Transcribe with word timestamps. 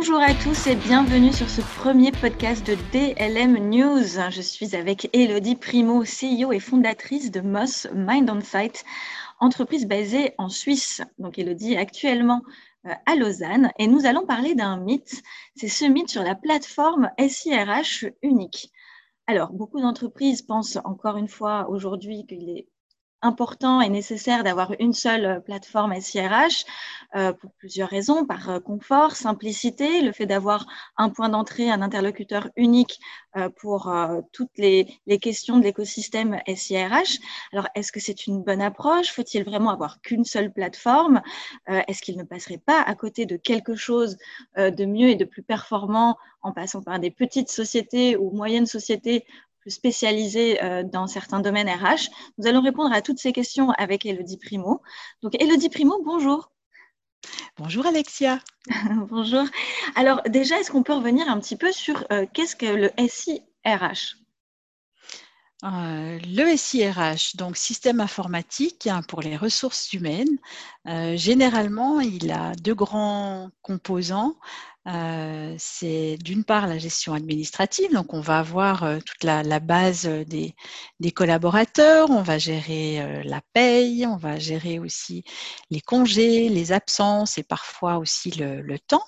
Bonjour 0.00 0.20
à 0.20 0.32
tous 0.32 0.68
et 0.68 0.76
bienvenue 0.76 1.32
sur 1.32 1.50
ce 1.50 1.60
premier 1.60 2.12
podcast 2.12 2.64
de 2.64 2.76
DLM 2.92 3.68
News. 3.68 4.30
Je 4.30 4.40
suis 4.40 4.76
avec 4.76 5.10
Elodie 5.12 5.56
Primo, 5.56 6.04
CEO 6.04 6.52
et 6.52 6.60
fondatrice 6.60 7.32
de 7.32 7.40
Moss 7.40 7.88
Mind 7.92 8.30
on 8.30 8.40
Site, 8.40 8.84
entreprise 9.40 9.88
basée 9.88 10.34
en 10.38 10.50
Suisse. 10.50 11.02
Donc 11.18 11.36
Elodie 11.36 11.72
est 11.72 11.78
actuellement 11.78 12.42
euh, 12.86 12.92
à 13.06 13.16
Lausanne 13.16 13.72
et 13.76 13.88
nous 13.88 14.06
allons 14.06 14.24
parler 14.24 14.54
d'un 14.54 14.76
mythe. 14.76 15.20
C'est 15.56 15.66
ce 15.66 15.86
mythe 15.86 16.10
sur 16.10 16.22
la 16.22 16.36
plateforme 16.36 17.10
SIRH 17.18 18.06
unique. 18.22 18.70
Alors, 19.26 19.52
beaucoup 19.52 19.80
d'entreprises 19.80 20.42
pensent 20.42 20.78
encore 20.84 21.16
une 21.16 21.28
fois 21.28 21.68
aujourd'hui 21.68 22.24
qu'il 22.24 22.50
est 22.50 22.68
important 23.22 23.80
et 23.80 23.88
nécessaire 23.88 24.44
d'avoir 24.44 24.74
une 24.78 24.92
seule 24.92 25.24
euh, 25.24 25.40
plateforme 25.40 25.98
SIRH 26.00 26.64
euh, 27.16 27.32
pour 27.32 27.50
plusieurs 27.52 27.88
raisons, 27.88 28.24
par 28.24 28.50
euh, 28.50 28.60
confort, 28.60 29.16
simplicité, 29.16 30.02
le 30.02 30.12
fait 30.12 30.26
d'avoir 30.26 30.66
un 30.96 31.10
point 31.10 31.28
d'entrée, 31.28 31.70
un 31.70 31.82
interlocuteur 31.82 32.48
unique 32.56 33.00
pour 33.60 33.92
toutes 34.32 34.56
les, 34.56 34.98
les, 35.06 35.18
questions 35.20 35.58
de 35.58 35.62
l'écosystème 35.62 36.40
SIRH. 36.48 37.18
Alors, 37.52 37.68
est-ce 37.76 37.92
que 37.92 38.00
c'est 38.00 38.26
une 38.26 38.42
bonne 38.42 38.60
approche? 38.60 39.12
Faut-il 39.12 39.44
vraiment 39.44 39.70
avoir 39.70 40.00
qu'une 40.00 40.24
seule 40.24 40.52
plateforme? 40.52 41.20
Est-ce 41.68 42.02
qu'il 42.02 42.16
ne 42.16 42.24
passerait 42.24 42.58
pas 42.58 42.80
à 42.82 42.96
côté 42.96 43.26
de 43.26 43.36
quelque 43.36 43.76
chose 43.76 44.16
de 44.56 44.84
mieux 44.84 45.10
et 45.10 45.14
de 45.14 45.24
plus 45.24 45.44
performant 45.44 46.16
en 46.42 46.52
passant 46.52 46.82
par 46.82 46.98
des 46.98 47.10
petites 47.10 47.50
sociétés 47.50 48.16
ou 48.16 48.30
moyennes 48.30 48.66
sociétés 48.66 49.24
spécialisée 49.68 50.62
euh, 50.62 50.82
dans 50.82 51.06
certains 51.06 51.40
domaines 51.40 51.68
RH. 51.68 52.10
Nous 52.38 52.46
allons 52.46 52.62
répondre 52.62 52.92
à 52.92 53.02
toutes 53.02 53.18
ces 53.18 53.32
questions 53.32 53.70
avec 53.72 54.06
Elodie 54.06 54.38
Primo. 54.38 54.82
Donc, 55.22 55.40
Elodie 55.40 55.68
Primo, 55.68 56.02
bonjour. 56.04 56.50
Bonjour 57.56 57.86
Alexia. 57.86 58.38
bonjour. 59.08 59.44
Alors 59.96 60.22
déjà, 60.28 60.58
est-ce 60.60 60.70
qu'on 60.70 60.82
peut 60.82 60.94
revenir 60.94 61.28
un 61.28 61.38
petit 61.40 61.56
peu 61.56 61.72
sur 61.72 62.04
euh, 62.12 62.26
qu'est-ce 62.32 62.56
que 62.56 62.66
le 62.66 62.90
SIRH 62.98 64.16
euh, 65.64 66.20
le 66.24 66.56
SIRH, 66.56 67.34
donc 67.34 67.56
système 67.56 67.98
informatique 67.98 68.86
hein, 68.86 69.02
pour 69.02 69.22
les 69.22 69.36
ressources 69.36 69.92
humaines, 69.92 70.38
généralement, 71.16 71.98
il 71.98 72.30
a 72.30 72.54
deux 72.54 72.76
grands 72.76 73.50
composants. 73.60 74.36
Euh, 74.88 75.54
c'est 75.58 76.16
d'une 76.22 76.44
part 76.44 76.66
la 76.66 76.78
gestion 76.78 77.12
administrative, 77.12 77.92
donc 77.92 78.14
on 78.14 78.22
va 78.22 78.38
avoir 78.38 78.84
euh, 78.84 78.98
toute 79.04 79.22
la, 79.22 79.42
base 79.60 80.06
euh, 80.06 80.24
des, 80.24 80.54
collaborateurs, 81.12 82.10
on 82.10 82.22
va 82.22 82.38
gérer 82.38 83.22
la 83.24 83.42
paye, 83.52 84.06
on 84.06 84.16
va 84.16 84.38
gérer 84.38 84.78
aussi 84.78 85.24
les 85.70 85.80
congés, 85.80 86.48
les 86.48 86.72
absences 86.72 87.36
et 87.36 87.42
parfois 87.42 87.98
aussi 87.98 88.30
le 88.30 88.78
temps 88.78 89.04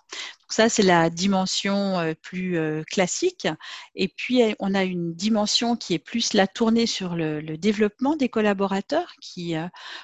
ça, 0.51 0.69
c'est 0.69 0.83
la 0.83 1.11
dimension 1.11 2.15
plus 2.23 2.59
classique. 2.91 3.47
Et 3.95 4.09
puis, 4.09 4.43
euh, 4.43 4.53
on 4.59 4.75
a 4.75 4.85
une 4.85 5.15
dimension 5.15 5.77
qui 5.77 5.95
est 5.95 5.99
plus 5.99 6.33
la 6.33 6.47
tournée 6.47 6.87
sur 6.87 7.15
le, 7.15 7.41
développement 7.57 8.17
des 8.17 8.29
collaborateurs, 8.29 9.13
qui 9.21 9.55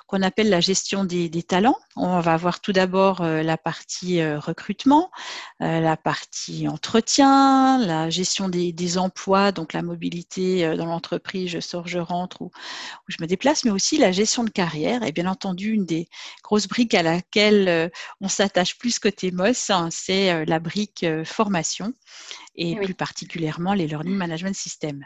qu'on 0.07 0.23
appelle 0.23 0.51
la 0.51 0.61
gestion 0.61 1.05
des, 1.05 1.31
talents. 1.43 1.79
On 1.97 2.21
va 2.21 2.35
avoir 2.35 2.61
tout 2.61 2.73
d'abord 2.73 3.23
la 3.23 3.57
partie 3.57 4.25
recrutement, 4.25 5.11
la 5.81 5.97
partie 5.97 6.69
entretien, 6.69 7.79
la 7.79 8.11
gestion 8.11 8.49
des, 8.49 8.99
emplois, 8.99 9.53
donc 9.53 9.73
la 9.73 9.83
mobilité 9.83 10.77
dans 10.77 10.87
l'entreprise, 10.87 11.51
je 11.51 11.61
sors, 11.61 11.89
je 11.89 11.99
rentre 11.99 12.43
ou, 12.43 12.51
je 13.09 13.17
me 13.21 13.27
déplace, 13.27 13.65
mais 13.65 13.71
aussi 13.71 13.99
la 13.99 14.13
gestion 14.13 14.45
de 14.45 14.51
carrière. 14.51 15.03
Et 15.03 15.13
bien 15.13 15.27
entendu, 15.27 15.73
une 15.73 15.85
des 15.85 16.09
grosses 16.43 16.69
briques 16.69 16.95
à 16.95 17.03
laquelle 17.03 17.91
on 18.21 18.29
s'attache 18.29 18.79
plus 18.79 18.99
côté 18.99 19.31
MOS, 19.31 19.71
hein, 19.71 19.89
c'est 19.91 20.33
euh, 20.33 20.45
la 20.47 20.59
brique 20.59 21.03
euh, 21.03 21.25
formation 21.25 21.93
et 22.55 22.77
plus 22.77 22.95
particulièrement 22.95 23.75
les 23.75 23.87
Learning 23.87 24.15
Management 24.15 24.55
Systems. 24.55 25.05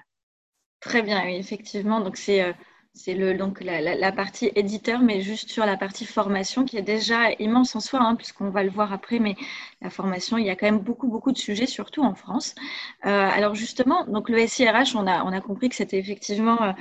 Très 0.81 1.03
bien, 1.03 1.25
oui, 1.25 1.37
effectivement. 1.37 2.00
Donc, 2.00 2.16
c'est 2.16 2.43
euh, 2.43 2.53
c'est 2.93 3.15
le, 3.15 3.34
donc 3.34 3.61
la, 3.62 4.12
partie 4.12 4.51
éditeur, 4.55 5.01
mais 5.01 5.21
juste 5.21 5.51
sur 5.51 5.65
la 5.65 5.77
partie 5.77 6.05
formation 6.05 6.65
qui 6.65 6.77
est 6.77 6.83
déjà 6.83 7.33
immense 7.39 7.77
en 7.77 7.81
soi, 7.81 8.01
hein, 8.03 8.17
puisqu'on 8.17 8.51
va 8.51 8.62
le 8.62 8.71
voir 8.71 8.93
après, 8.93 9.19
mais 9.19 9.37
la 9.81 9.91
formation, 9.91 10.39
il 10.39 10.47
y 10.47 10.51
a 10.51 10.56
quand 10.56 10.67
même 10.67 10.81
beaucoup, 10.81 11.09
beaucoup 11.09 11.33
de 11.33 11.39
sujets, 11.39 11.67
surtout 11.67 12.03
en 12.03 12.15
France. 12.15 12.55
alors 13.03 13.55
justement, 13.55 14.05
donc 14.05 14.29
le 14.29 14.47
SIRH, 14.47 14.97
on 14.97 15.06
a, 15.06 15.41
compris 15.41 15.69
que 15.69 15.77
c'était 15.77 15.99
effectivement 15.99 16.75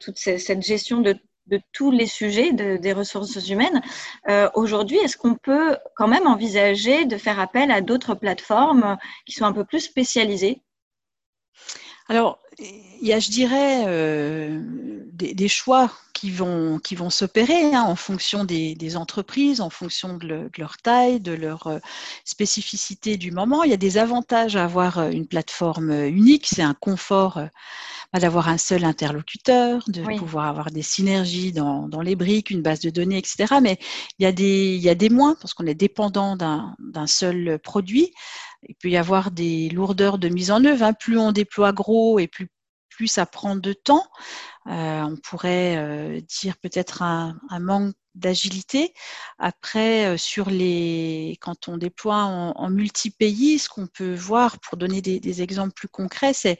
toute 0.00 0.18
cette 0.18 0.62
gestion 0.62 1.00
de 1.00 1.14
tous 1.72 1.90
les 1.90 2.06
sujets 2.06 2.52
des 2.52 2.92
ressources 2.92 3.48
humaines. 3.48 3.82
Euh, 4.28 4.48
aujourd'hui, 4.54 4.98
est-ce 4.98 5.16
qu'on 5.16 5.34
peut 5.34 5.76
quand 5.96 6.08
même 6.08 6.26
envisager 6.26 7.04
de 7.04 7.16
faire 7.16 7.40
appel 7.40 7.70
à 7.70 7.80
d'autres 7.80 8.14
plateformes 8.14 8.96
qui 9.26 9.32
sont 9.32 9.44
un 9.44 9.52
peu 9.52 9.64
plus 9.64 9.80
spécialisées? 9.80 10.62
Alors, 12.08 12.38
il 12.58 13.06
y 13.08 13.12
a, 13.12 13.18
je 13.18 13.30
dirais, 13.30 13.84
euh, 13.86 14.60
des, 15.12 15.48
choix 15.48 15.90
qui 16.12 16.30
vont, 16.30 16.78
qui 16.78 16.94
vont 16.94 17.08
s'opérer 17.08 17.74
hein, 17.74 17.82
en 17.82 17.96
fonction 17.96 18.44
des, 18.44 18.96
entreprises, 18.96 19.60
en 19.60 19.70
fonction 19.70 20.16
de, 20.18 20.50
leur 20.58 20.76
taille, 20.76 21.20
de 21.20 21.32
leur 21.32 21.66
euh, 21.66 21.78
spécificité 22.24 23.16
du 23.16 23.30
moment. 23.30 23.64
Il 23.64 23.70
y 23.70 23.74
a 23.74 23.78
des 23.78 23.96
avantages 23.96 24.54
à 24.56 24.64
avoir 24.64 25.08
une 25.08 25.26
plateforme 25.26 25.92
unique, 26.06 26.46
c'est 26.46 26.62
un 26.62 26.74
confort 26.74 27.40
d'avoir 28.20 28.48
un 28.48 28.58
seul 28.58 28.84
interlocuteur, 28.84 29.84
de 29.88 30.02
pouvoir 30.18 30.46
avoir 30.46 30.70
des 30.70 30.82
synergies 30.82 31.52
dans, 31.52 32.00
les 32.02 32.16
briques, 32.16 32.50
une 32.50 32.62
base 32.62 32.80
de 32.80 32.90
données, 32.90 33.18
etc. 33.18 33.54
Mais 33.62 33.78
il 34.18 34.24
y 34.24 34.26
a 34.26 34.32
des, 34.32 34.74
il 34.74 34.82
y 34.82 34.88
a 34.88 34.94
des 34.94 35.10
moins 35.10 35.34
parce 35.40 35.54
qu'on 35.54 35.66
est 35.66 35.74
dépendant 35.74 36.36
d'un 36.36 37.06
seul 37.06 37.58
produit. 37.58 38.12
Il 38.68 38.74
peut 38.76 38.88
y 38.88 38.96
avoir 38.96 39.30
des 39.30 39.68
lourdeurs 39.70 40.18
de 40.18 40.28
mise 40.28 40.50
en 40.50 40.64
œuvre. 40.64 40.84
Hein. 40.84 40.92
Plus 40.92 41.18
on 41.18 41.32
déploie 41.32 41.72
gros 41.72 42.18
et 42.18 42.28
plus 42.28 42.48
plus 42.94 43.08
ça 43.08 43.26
prend 43.26 43.56
de 43.56 43.72
temps. 43.72 44.06
Euh, 44.68 45.02
on 45.02 45.16
pourrait 45.16 45.76
euh, 45.76 46.20
dire 46.40 46.56
peut-être 46.56 47.02
un, 47.02 47.36
manque 47.60 47.94
d'agilité. 48.14 48.94
Après, 49.38 50.06
euh, 50.06 50.16
sur 50.16 50.48
les, 50.48 51.36
quand 51.40 51.68
on 51.68 51.76
déploie 51.76 52.22
en, 52.22 52.70
multi-pays, 52.70 53.58
ce 53.58 53.68
qu'on 53.68 53.88
peut 53.88 54.14
voir, 54.14 54.58
pour 54.60 54.78
donner 54.78 55.02
des, 55.02 55.42
exemples 55.42 55.74
plus 55.74 55.88
concrets, 55.88 56.32
c'est 56.32 56.58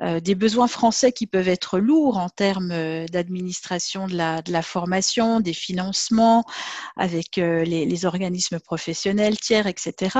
des 0.00 0.34
besoins 0.34 0.66
français 0.66 1.12
qui 1.12 1.26
peuvent 1.26 1.48
être 1.48 1.78
lourds 1.78 2.18
en 2.18 2.28
termes 2.28 3.06
d'administration 3.06 4.08
de 4.08 4.16
la, 4.16 4.62
formation, 4.62 5.40
des 5.40 5.52
financements 5.52 6.44
avec 6.96 7.36
les, 7.36 8.04
organismes 8.04 8.58
professionnels, 8.58 9.38
tiers, 9.38 9.68
etc. 9.68 10.18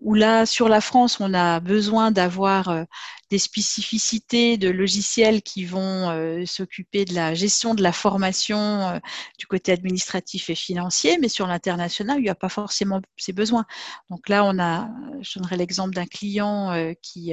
Où 0.00 0.14
là, 0.14 0.46
sur 0.46 0.68
la 0.68 0.80
France, 0.80 1.20
on 1.20 1.32
a 1.32 1.60
besoin 1.60 2.10
d'avoir 2.10 2.86
des 3.30 3.38
spécificités 3.38 4.56
de 4.58 4.68
logiciels 4.68 5.42
qui 5.42 5.64
vont 5.64 6.08
euh, 6.10 6.44
de 6.92 7.14
la 7.14 7.34
gestion 7.34 7.74
de 7.74 7.82
la 7.82 7.92
formation 7.92 8.58
euh, 8.58 8.98
du 9.38 9.46
côté 9.46 9.72
administratif 9.72 10.50
et 10.50 10.54
financier, 10.54 11.18
mais 11.20 11.28
sur 11.28 11.46
l'international, 11.46 12.18
il 12.18 12.22
n'y 12.22 12.28
a 12.28 12.34
pas 12.34 12.48
forcément 12.48 13.00
ces 13.16 13.32
besoins. 13.32 13.64
Donc 14.10 14.28
là, 14.28 14.44
on 14.44 14.58
a, 14.58 14.88
je 15.20 15.38
donnerai 15.38 15.56
l'exemple 15.56 15.94
d'un 15.94 16.06
client 16.06 16.72
euh, 16.72 16.92
qui, 17.02 17.32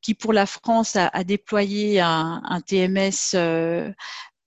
qui, 0.00 0.14
pour 0.14 0.32
la 0.32 0.46
France, 0.46 0.96
a, 0.96 1.24
déployé 1.24 2.00
un 2.00 2.60
TMS 2.66 3.36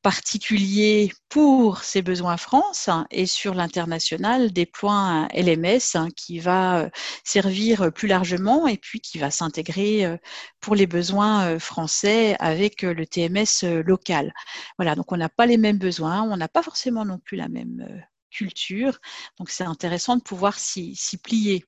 particulier 0.03 1.13
pour 1.29 1.79
ses 1.79 2.01
besoins 2.01 2.35
France 2.35 2.89
et 3.09 3.25
sur 3.25 3.55
l'international 3.55 4.51
déploie 4.51 4.93
un 4.93 5.27
LMS 5.33 6.11
qui 6.15 6.39
va 6.39 6.81
euh, 6.81 6.89
servir 7.23 7.91
plus 7.93 8.09
largement 8.09 8.67
et 8.67 8.77
puis 8.77 8.99
qui 8.99 9.17
va 9.17 9.31
s'intégrer 9.31 10.05
euh, 10.05 10.17
pour 10.59 10.75
les 10.75 10.87
besoins 10.87 11.45
euh, 11.45 11.59
français 11.59 12.35
avec 12.39 12.81
le 12.81 13.07
TMS 13.07 13.63
local. 13.85 14.33
Voilà, 14.77 14.93
donc 14.95 15.11
on 15.13 15.17
n'a 15.17 15.29
pas 15.29 15.45
les 15.45 15.57
mêmes 15.57 15.79
besoins, 15.79 16.21
on 16.21 16.35
n'a 16.35 16.49
pas 16.49 16.61
forcément 16.61 17.05
non 17.05 17.17
plus 17.17 17.37
la 17.37 17.47
même 17.47 18.03
culture, 18.29 18.99
donc 19.39 19.49
c'est 19.49 19.63
intéressant 19.63 20.17
de 20.17 20.21
pouvoir 20.21 20.59
s'y 20.59 21.17
plier. 21.23 21.63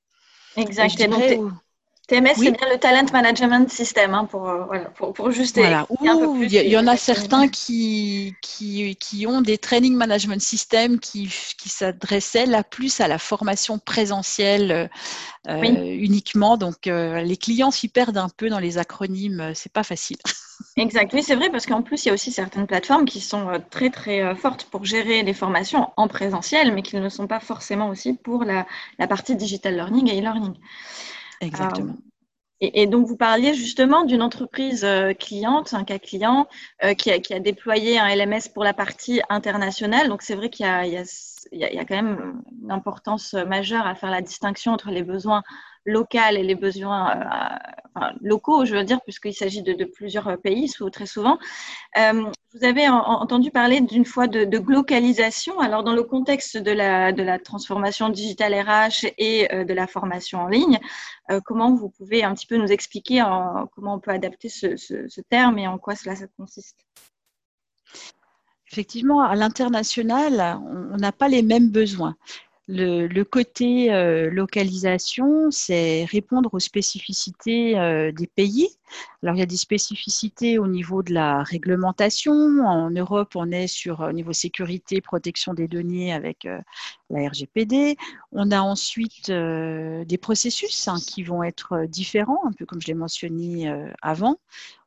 Exactement. 0.58 1.62
TMS, 2.08 2.36
c'est 2.36 2.52
bien 2.52 2.70
le 2.72 2.78
Talent 2.78 3.06
Management 3.12 3.68
System, 3.70 4.14
hein, 4.14 4.26
pour, 4.26 4.48
euh, 4.48 4.66
voilà, 4.66 4.86
pour, 4.86 5.14
pour, 5.14 5.32
juste. 5.32 5.58
Voilà. 5.58 5.88
Il 6.02 6.52
y, 6.52 6.78
en 6.78 6.86
a 6.86 6.98
certains 6.98 7.48
qui, 7.48 8.36
qui, 8.42 8.96
qui, 8.98 9.26
ont 9.26 9.42
des 9.42 9.58
Training 9.58 9.96
Management 9.96 10.40
Systems 10.40 11.00
qui, 11.00 11.34
qui 11.58 11.70
s'adressaient 11.70 12.46
là 12.46 12.64
plus 12.64 13.02
à 13.02 13.08
la 13.08 13.18
formation 13.18 13.80
présentielle 13.80 14.90
euh, 15.48 15.62
uniquement. 15.64 16.58
Donc, 16.58 16.86
euh, 16.86 17.22
les 17.22 17.38
clients 17.38 17.72
s'y 17.72 17.88
perdent 17.88 18.18
un 18.18 18.30
peu 18.30 18.50
dans 18.50 18.60
les 18.60 18.78
acronymes. 18.78 19.54
C'est 19.56 19.74
pas 19.74 19.84
facile. 19.84 20.18
Exact. 20.78 21.12
Oui, 21.12 21.24
c'est 21.24 21.36
vrai, 21.36 21.50
parce 21.50 21.66
qu'en 21.66 21.82
plus, 21.82 22.06
il 22.06 22.10
y 22.10 22.12
a 22.12 22.14
aussi 22.14 22.32
certaines 22.32 22.68
plateformes 22.68 23.06
qui 23.06 23.20
sont 23.20 23.48
très, 23.72 23.90
très 23.90 24.36
fortes 24.36 24.66
pour 24.66 24.86
gérer 24.86 25.24
les 25.24 25.34
formations 25.34 25.90
en 25.98 26.08
présentiel, 26.08 26.72
mais 26.72 26.84
qui 26.84 26.98
ne 26.98 27.02
le 27.02 27.10
sont 27.10 27.26
pas 27.26 27.40
forcément 27.40 27.90
aussi 27.90 28.14
pour 28.14 28.44
la, 28.44 28.68
la 29.00 29.08
partie 29.08 29.36
digital 29.36 29.74
learning 29.76 30.12
et 30.12 30.20
e-learning. 30.20 30.54
Exactement. 31.42 31.94
Euh, 31.94 32.70
et, 32.74 32.88
donc, 32.88 33.08
vous 33.08 33.18
parliez 33.18 33.54
justement 33.54 34.06
d'une 34.06 34.22
entreprise 34.22 34.86
euh, 34.86 35.14
cliente, 35.14 35.74
un 35.74 35.84
cas 35.84 36.00
client, 36.00 36.48
euh, 36.84 36.94
qui, 36.94 37.12
a, 37.12 37.40
déployé 37.40 38.00
un 38.00 38.14
LMS 38.16 38.50
pour 38.54 38.64
la 38.64 38.74
partie 38.74 39.22
internationale. 39.30 40.08
Donc, 40.08 40.22
c'est 40.22 40.36
vrai 40.36 40.50
qu'il 40.50 40.66
y, 40.66 40.68
a 40.68 41.86
quand 41.86 41.96
même 41.96 42.42
une 42.64 42.72
importance 42.72 43.34
majeure 43.34 43.86
à 43.86 43.96
faire 43.96 44.10
la 44.10 44.22
distinction 44.22 44.72
entre 44.72 44.90
les 44.90 45.04
besoins 45.04 45.44
locales 45.86 46.38
et 46.38 46.44
les 46.44 46.56
besoins 46.56 47.20
locaux, 48.22 48.66
je 48.66 48.76
veux 48.76 48.84
dire, 48.84 49.00
puisqu'il 49.02 49.34
s'agit 49.34 49.62
de, 49.62 49.86
plusieurs 49.86 50.38
pays 50.42 50.72
très 50.92 51.06
souvent. 51.06 51.38
vous 51.96 52.64
avez 52.64 52.90
entendu 52.90 53.52
parler 53.52 53.82
d'une 53.82 54.06
fois 54.06 54.28
de, 54.28 54.44
de, 54.44 54.58
glocalisation. 54.58 55.60
Alors, 55.60 55.84
dans 55.84 55.94
le 55.94 56.04
contexte 56.04 56.58
de 56.58 56.72
la, 56.72 57.40
transformation 57.40 58.10
digitale 58.10 58.54
RH 58.54 59.08
et 59.18 59.48
de 59.48 59.74
la 59.74 59.88
formation 59.88 60.40
en 60.40 60.48
ligne, 60.48 60.80
comment 61.46 61.74
vous 61.74 61.90
pouvez 61.90 62.24
un 62.24 62.34
petit 62.34 62.48
peu 62.48 62.58
nous 62.58 62.72
expliquer 62.72 63.24
comment 63.76 63.96
on 63.96 64.00
peut 64.00 64.12
adapter 64.12 64.50
ce 64.50 65.22
terme 65.30 65.60
et 65.60 65.68
en 65.68 65.78
quoi 65.78 65.96
cela 65.96 66.16
consiste? 66.38 66.78
Effectivement, 68.72 69.22
à 69.22 69.36
l'international, 69.36 70.60
on 70.92 70.98
n'a 70.98 71.12
pas 71.12 71.28
les 71.28 71.44
mêmes 71.44 71.70
besoins. 71.70 72.16
Le, 72.68 73.22
côté 73.22 73.94
euh, 73.94 74.32
localisation, 74.32 75.52
c'est 75.52 76.04
répondre 76.06 76.52
aux 76.52 76.60
spécificités 76.60 77.78
euh, 77.78 78.12
des 78.12 78.26
pays. 78.26 78.68
Alors, 79.22 79.36
il 79.36 79.40
y 79.40 79.44
a 79.44 79.46
des 79.46 79.56
spécificités 79.56 80.58
au 80.58 80.66
niveau 80.66 81.04
de 81.04 81.14
la 81.14 81.44
réglementation. 81.44 82.34
En 82.34 82.90
Europe, 82.90 83.36
on 83.36 83.52
est 83.52 83.68
sur 83.68 84.00
au 84.00 84.12
niveau 84.12 84.34
sécurité, 84.34 85.00
protection 85.00 85.54
des 85.54 85.68
données 85.68 86.12
avec 86.12 86.46
euh, 86.46 86.60
la 87.12 87.30
RGPD. 87.30 87.98
On 88.32 88.50
a 88.50 88.62
ensuite 88.62 89.30
des 89.30 90.18
processus 90.20 90.88
hein, 90.88 90.98
qui 91.08 91.22
vont 91.22 91.44
être 91.44 91.86
différents, 91.86 92.48
un 92.48 92.52
peu 92.52 92.66
comme 92.66 92.82
je 92.82 92.88
l'ai 92.88 92.96
mentionné 92.96 93.72
avant. 94.02 94.38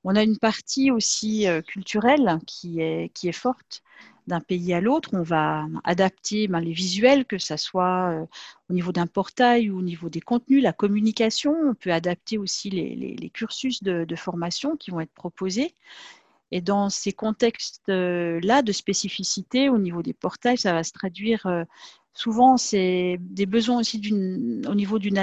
On 0.02 0.16
a 0.16 0.24
une 0.24 0.38
partie 0.38 0.90
aussi 0.90 1.46
culturelle 1.66 2.38
qui 2.44 2.80
est, 2.80 3.12
qui 3.14 3.28
est 3.28 3.32
forte 3.32 3.82
d'un 4.28 4.40
pays 4.40 4.72
à 4.72 4.80
l'autre. 4.80 5.10
On 5.12 5.22
va 5.22 5.66
adapter 5.84 6.46
ben, 6.46 6.60
les 6.60 6.72
visuels, 6.72 7.24
que 7.24 7.38
ce 7.38 7.56
soit 7.56 8.10
euh, 8.12 8.26
au 8.70 8.74
niveau 8.74 8.92
d'un 8.92 9.06
portail 9.06 9.70
ou 9.70 9.78
au 9.78 9.82
niveau 9.82 10.08
des 10.08 10.20
contenus, 10.20 10.62
la 10.62 10.72
communication. 10.72 11.54
On 11.70 11.74
peut 11.74 11.92
adapter 11.92 12.38
aussi 12.38 12.70
les, 12.70 13.30
cursus 13.30 13.82
de, 13.82 14.16
formation 14.16 14.76
qui 14.76 14.90
vont 14.90 15.00
être 15.00 15.12
proposés. 15.12 15.74
Et 16.50 16.60
dans 16.60 16.88
ces 16.88 17.12
contextes-là 17.12 18.62
de 18.62 18.72
spécificité, 18.72 19.68
au 19.68 19.78
niveau 19.78 20.02
des 20.02 20.14
portails, 20.14 20.58
ça 20.58 20.72
va 20.72 20.82
se 20.82 20.92
traduire 20.92 21.44
euh, 21.46 21.64
souvent, 22.18 22.56
c'est 22.56 23.16
des 23.20 23.46
besoins 23.46 23.78
aussi 23.78 24.00
au 24.68 24.74
niveau 24.74 24.98
d'une 24.98 25.18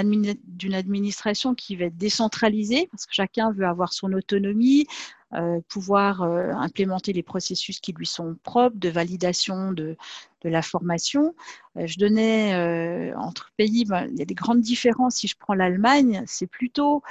administration 0.74 1.54
qui 1.54 1.76
va 1.76 1.86
être 1.86 1.96
décentralisée, 1.96 2.88
parce 2.90 3.06
que 3.06 3.12
chacun 3.12 3.52
veut 3.52 3.66
avoir 3.66 3.92
son 3.92 4.12
autonomie, 4.12 4.86
euh, 5.36 5.60
pouvoir 5.68 6.22
euh, 6.22 6.50
implémenter 6.52 7.12
les 7.12 7.22
processus 7.22 7.78
qui 7.80 7.92
lui 7.92 8.06
sont 8.06 8.36
propres 8.42 8.78
de 8.78 8.88
validation 8.88 9.72
de, 9.72 9.96
de 10.40 10.48
la 10.48 10.62
formation. 10.62 11.34
Euh, 11.76 11.86
je 11.86 11.98
donnais 11.98 13.12
entre 13.16 13.50
pays, 13.58 13.84
ben, 13.84 14.08
il 14.10 14.18
y 14.18 14.22
a 14.22 14.24
des 14.24 14.34
grandes 14.34 14.62
différences. 14.62 15.16
Si 15.16 15.28
je 15.28 15.36
prends 15.38 15.52
l'Allemagne, 15.52 16.22
c'est 16.26 16.46
plutôt 16.46 17.02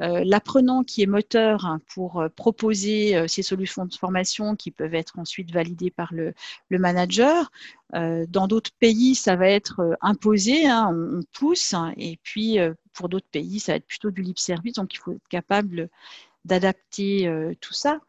l'apprenant 0.00 0.82
qui 0.82 1.02
est 1.02 1.06
moteur 1.06 1.66
hein, 1.66 1.78
pour 1.94 2.24
proposer 2.34 3.28
ces 3.28 3.42
solutions 3.42 3.86
de 3.86 3.94
formation 3.94 4.56
qui 4.56 4.72
peuvent 4.72 4.94
être 4.94 5.20
ensuite 5.20 5.52
validées 5.52 5.92
par 5.92 6.12
le, 6.12 6.34
le 6.68 6.78
manager. 6.80 7.52
dans 7.92 8.48
d'autres 8.48 8.72
pays, 8.80 9.14
ça 9.14 9.36
va 9.36 9.48
être 9.48 9.96
imposé, 10.00 10.66
hein, 10.66 10.90
on, 10.92 11.20
pousse, 11.32 11.74
hein, 11.74 11.92
et 11.96 12.18
puis 12.24 12.58
pour 12.92 13.08
d'autres 13.08 13.28
pays, 13.30 13.60
ça 13.60 13.72
va 13.72 13.76
être 13.76 13.86
plutôt 13.86 14.10
du 14.10 14.22
libre 14.22 14.40
service, 14.40 14.74
donc 14.74 14.94
il 14.94 14.98
faut 14.98 15.12
être 15.12 15.28
capable 15.28 15.88
d'adapter 16.44 17.26
euh, 17.26 17.54
tout 17.60 17.72
ça. 17.72 18.00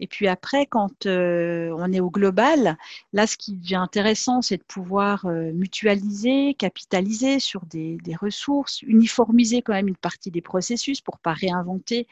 Et 0.00 0.06
puis 0.06 0.28
après, 0.28 0.66
quand 0.66 1.06
euh, 1.06 1.74
on 1.76 1.92
est 1.92 1.98
au 1.98 2.10
global, 2.10 2.76
là, 3.12 3.26
ce 3.26 3.36
qui 3.36 3.54
devient 3.54 3.76
intéressant, 3.76 4.42
c'est 4.42 4.58
de 4.58 4.62
pouvoir 4.62 5.26
euh, 5.26 5.50
mutualiser, 5.52 6.54
capitaliser 6.54 7.40
sur 7.40 7.66
des, 7.66 7.98
ressources, 8.20 8.80
uniformiser 8.82 9.60
quand 9.60 9.72
même 9.72 9.88
une 9.88 9.96
partie 9.96 10.30
des 10.30 10.40
processus 10.40 11.00
pour 11.00 11.18
pas 11.18 11.32
réinventer 11.32 12.06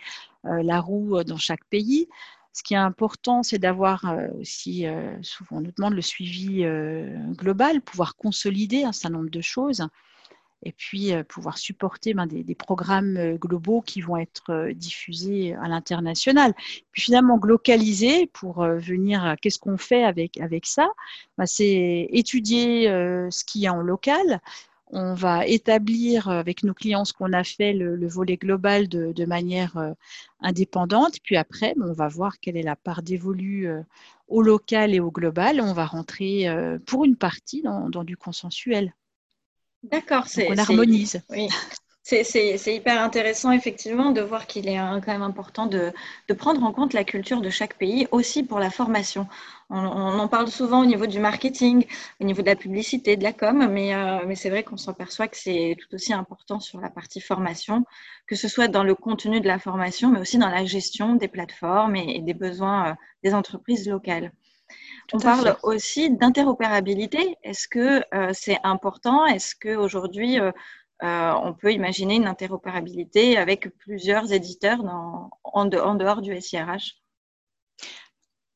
la 0.44 0.80
roue 0.80 1.24
dans 1.24 1.38
chaque 1.38 1.64
pays. 1.64 2.08
Ce 2.52 2.62
qui 2.62 2.74
est 2.74 2.76
important, 2.76 3.42
c'est 3.42 3.58
d'avoir 3.58 4.04
aussi, 4.40 4.86
souvent 5.22 5.56
on 5.56 5.60
nous 5.60 5.72
demande 5.76 5.94
le 5.94 6.02
suivi 6.02 6.64
global, 7.32 7.80
pouvoir 7.80 8.14
consolider 8.14 8.84
un 8.84 8.92
certain 8.92 9.18
nombre 9.18 9.30
de 9.30 9.40
choses 9.40 9.88
et 10.66 10.72
puis 10.72 11.12
euh, 11.12 11.22
pouvoir 11.22 11.58
supporter 11.58 12.12
ben, 12.12 12.26
des, 12.26 12.54
programmes 12.56 13.16
euh, 13.16 13.36
globaux 13.36 13.82
qui 13.82 14.00
vont 14.00 14.16
être 14.16 14.50
euh, 14.50 14.72
diffusés 14.74 15.54
à 15.54 15.68
l'international. 15.68 16.54
Puis 16.90 17.02
finalement, 17.02 17.38
localiser 17.40 18.26
pour 18.26 18.64
venir, 18.64 19.36
qu'est-ce 19.40 19.60
qu'on 19.60 19.76
fait 19.76 20.02
avec, 20.02 20.40
avec 20.40 20.66
ça? 20.66 20.88
Ben, 21.38 21.46
C'est 21.46 22.08
étudier 22.10 22.86
ce 23.30 23.44
qu'il 23.44 23.60
y 23.60 23.66
a 23.68 23.72
en 23.72 23.80
local. 23.80 24.40
On 24.88 25.14
va 25.14 25.46
établir 25.46 26.28
avec 26.28 26.64
nos 26.64 26.74
clients 26.74 27.04
ce 27.04 27.12
qu'on 27.12 27.32
a 27.32 27.44
fait, 27.44 27.72
le, 27.72 28.08
volet 28.08 28.36
global 28.36 28.88
de, 28.88 29.24
manière 29.24 29.94
indépendante. 30.40 31.18
Puis 31.22 31.36
après, 31.36 31.74
ben, 31.76 31.86
on 31.88 31.92
va 31.92 32.08
voir 32.08 32.40
quelle 32.40 32.56
est 32.56 32.62
la 32.62 32.76
part 32.76 33.02
dévolue 33.02 33.68
au 34.26 34.42
local 34.42 34.94
et 34.94 35.00
au 35.00 35.12
global. 35.12 35.60
On 35.60 35.72
va 35.72 35.86
rentrer 35.86 36.48
pour 36.86 37.04
une 37.04 37.16
partie 37.16 37.62
dans 37.62 38.04
du 38.04 38.16
consensuel. 38.16 38.92
D'accord, 39.90 40.26
c'est. 40.26 40.50
On 40.50 40.58
harmonise. 40.58 41.20
Oui. 41.30 41.48
C'est 42.08 42.72
hyper 42.72 43.02
intéressant, 43.02 43.50
effectivement, 43.50 44.12
de 44.12 44.20
voir 44.20 44.46
qu'il 44.46 44.68
est 44.68 44.76
quand 44.76 45.08
même 45.08 45.22
important 45.22 45.66
de, 45.66 45.92
prendre 46.38 46.62
en 46.62 46.72
compte 46.72 46.92
la 46.92 47.02
culture 47.02 47.40
de 47.40 47.50
chaque 47.50 47.76
pays, 47.78 48.06
aussi 48.12 48.44
pour 48.44 48.60
la 48.60 48.70
formation. 48.70 49.26
On, 49.70 49.76
en 49.76 50.28
parle 50.28 50.46
souvent 50.46 50.82
au 50.82 50.86
niveau 50.86 51.06
du 51.06 51.18
marketing, 51.18 51.84
au 52.20 52.24
niveau 52.24 52.42
de 52.42 52.46
la 52.46 52.54
publicité, 52.54 53.16
de 53.16 53.24
la 53.24 53.32
com, 53.32 53.68
mais, 53.68 53.92
euh, 53.92 54.20
mais 54.24 54.36
c'est 54.36 54.50
vrai 54.50 54.62
qu'on 54.62 54.76
s'aperçoit 54.76 55.26
que 55.26 55.36
c'est 55.36 55.76
tout 55.80 55.92
aussi 55.96 56.12
important 56.12 56.60
sur 56.60 56.80
la 56.80 56.90
partie 56.90 57.20
formation, 57.20 57.84
que 58.28 58.36
ce 58.36 58.46
soit 58.46 58.68
dans 58.68 58.84
le 58.84 58.94
contenu 58.94 59.40
de 59.40 59.48
la 59.48 59.58
formation, 59.58 60.08
mais 60.08 60.20
aussi 60.20 60.38
dans 60.38 60.48
la 60.48 60.64
gestion 60.64 61.16
des 61.16 61.26
plateformes 61.26 61.96
et, 61.96 62.20
des 62.20 62.34
besoins 62.34 62.90
euh, 62.90 62.94
des 63.24 63.34
entreprises 63.34 63.88
locales 63.88 64.30
on 65.12 65.18
parle 65.18 65.56
aussi 65.62 66.10
d'interopérabilité. 66.10 67.36
Est-ce 67.42 67.68
que 67.68 68.02
euh, 68.14 68.30
c'est 68.32 68.58
important? 68.64 69.26
Est-ce 69.26 69.54
qu'aujourd'hui, 69.54 70.40
euh, 70.40 70.50
euh, 71.02 71.32
on 71.42 71.52
peut 71.52 71.72
imaginer 71.72 72.16
une 72.16 72.26
interopérabilité 72.26 73.36
avec 73.36 73.68
plusieurs 73.76 74.32
éditeurs 74.32 74.80
en, 75.44 75.64
dehors 75.66 76.22
du 76.22 76.40
SIRH 76.40 76.96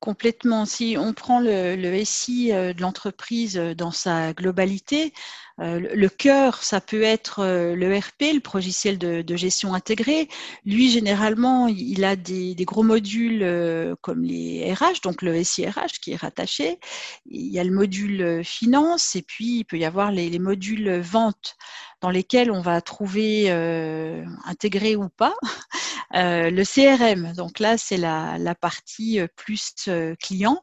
Complètement. 0.00 0.64
Si 0.64 0.96
on 0.98 1.12
prend 1.12 1.40
le, 1.40 2.04
SI 2.04 2.48
de 2.52 2.80
l'entreprise 2.80 3.56
dans 3.56 3.90
sa 3.90 4.32
globalité, 4.32 5.12
le 5.58 6.08
cœur, 6.08 6.62
ça 6.62 6.80
peut 6.80 7.02
être 7.02 7.44
le 7.44 7.98
RP, 7.98 8.32
le 8.32 8.40
logiciel 8.54 8.96
de, 8.96 9.36
gestion 9.36 9.74
intégrée. 9.74 10.28
Lui, 10.64 10.90
généralement, 10.90 11.68
il 11.68 12.02
a 12.04 12.16
des, 12.16 12.54
gros 12.60 12.82
modules 12.82 13.44
comme 14.00 14.24
les 14.24 14.72
RH, 14.72 15.02
donc 15.02 15.20
le 15.20 15.44
SIRH 15.44 16.00
qui 16.00 16.12
est 16.12 16.16
rattaché. 16.16 16.78
Il 17.26 17.52
y 17.52 17.58
a 17.58 17.64
le 17.64 17.70
module 17.72 18.42
finance 18.42 19.16
et 19.16 19.22
puis 19.22 19.58
il 19.58 19.64
peut 19.64 19.78
y 19.78 19.84
avoir 19.84 20.12
les, 20.12 20.30
les 20.30 20.38
modules 20.38 20.98
vente 21.00 21.56
dans 22.00 22.10
lesquels 22.10 22.50
on 22.50 22.62
va 22.62 22.80
trouver 22.80 23.46
euh, 23.48 24.24
intégré 24.44 24.96
ou 24.96 25.08
pas 25.08 25.34
euh, 26.14 26.50
le 26.50 26.64
CRM. 26.64 27.34
Donc 27.34 27.58
là, 27.58 27.76
c'est 27.76 27.98
la, 27.98 28.38
la, 28.38 28.54
partie 28.54 29.20
euh, 29.20 29.26
plus 29.36 29.74
euh, 29.88 30.14
client. 30.16 30.62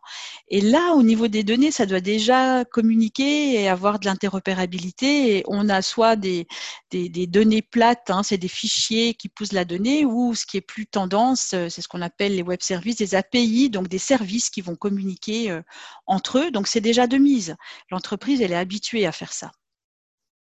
Et 0.50 0.62
là, 0.62 0.94
au 0.96 1.04
niveau 1.04 1.28
des 1.28 1.44
données, 1.44 1.72
ça 1.72 1.86
doit 1.86 2.00
déjà 2.00 2.66
communiquer 2.66 3.62
et 3.62 3.70
avoir 3.70 4.00
de 4.00 4.06
l'interopérabilité. 4.06 5.38
Et 5.38 5.44
on 5.48 5.70
a 5.70 5.82
soit 5.82 6.16
des, 6.16 6.48
des, 6.90 7.08
des 7.10 7.28
données 7.28 7.62
plates, 7.62 8.10
hein, 8.10 8.24
c'est 8.24 8.38
des 8.38 8.48
fichiers 8.48 9.14
qui 9.14 9.30
poussent 9.30 9.54
la 9.54 9.66
donnée, 9.66 10.06
ou 10.06 10.34
ce 10.34 10.46
qui 10.46 10.58
est 10.58 10.62
plus 10.62 10.88
tendance, 10.88 11.50
c'est 11.50 11.70
ce 11.70 11.88
qu'on 11.88 12.02
appelle 12.02 12.36
les 12.36 12.42
web 12.42 12.62
services, 12.62 12.98
des 12.98 13.16
API, 13.16 13.70
donc 13.70 13.88
des 13.88 14.00
services 14.00 14.50
qui 14.50 14.62
vont 14.62 14.76
communiquer 14.76 15.60
entre 16.06 16.40
eux. 16.40 16.52
Donc 16.52 16.68
c'est 16.68 16.82
déjà 16.82 17.08
de 17.08 17.18
mise. 17.18 17.56
L'entreprise, 17.92 18.42
elle 18.42 18.52
est 18.52 18.56
habituée 18.56 19.06
à 19.06 19.12
faire 19.12 19.34
ça. 19.34 19.52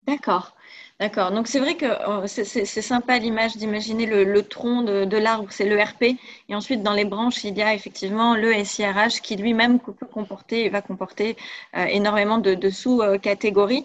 D'accord. 0.06 0.54
D'accord. 1.00 1.32
Donc 1.32 1.49
c'est 1.49 1.59
vrai 1.59 1.76
que 1.76 1.87
oh, 2.06 2.26
c'est 2.26 2.64
sympa 2.64 3.18
l'image 3.18 3.56
d'imaginer 3.56 4.06
le, 4.06 4.42
tronc 4.42 4.82
de, 4.82 5.16
l'arbre, 5.16 5.49
c'est 5.50 5.64
le 5.64 5.80
RP, 5.80 6.16
et 6.49 6.54
ensuite 6.54 6.82
dans 6.82 6.92
les 6.92 7.04
branches 7.04 7.42
il 7.42 7.56
y 7.56 7.62
a 7.62 7.75
effectivement 7.75 8.37
le 8.37 8.52
SIRH 8.64 9.21
qui 9.21 9.35
lui-même 9.37 9.80
peut 9.80 10.06
comporter, 10.06 10.68
va 10.68 10.80
comporter 10.80 11.37
euh, 11.76 11.87
énormément 11.87 12.38
de, 12.38 12.71
sous-catégories. 12.71 13.85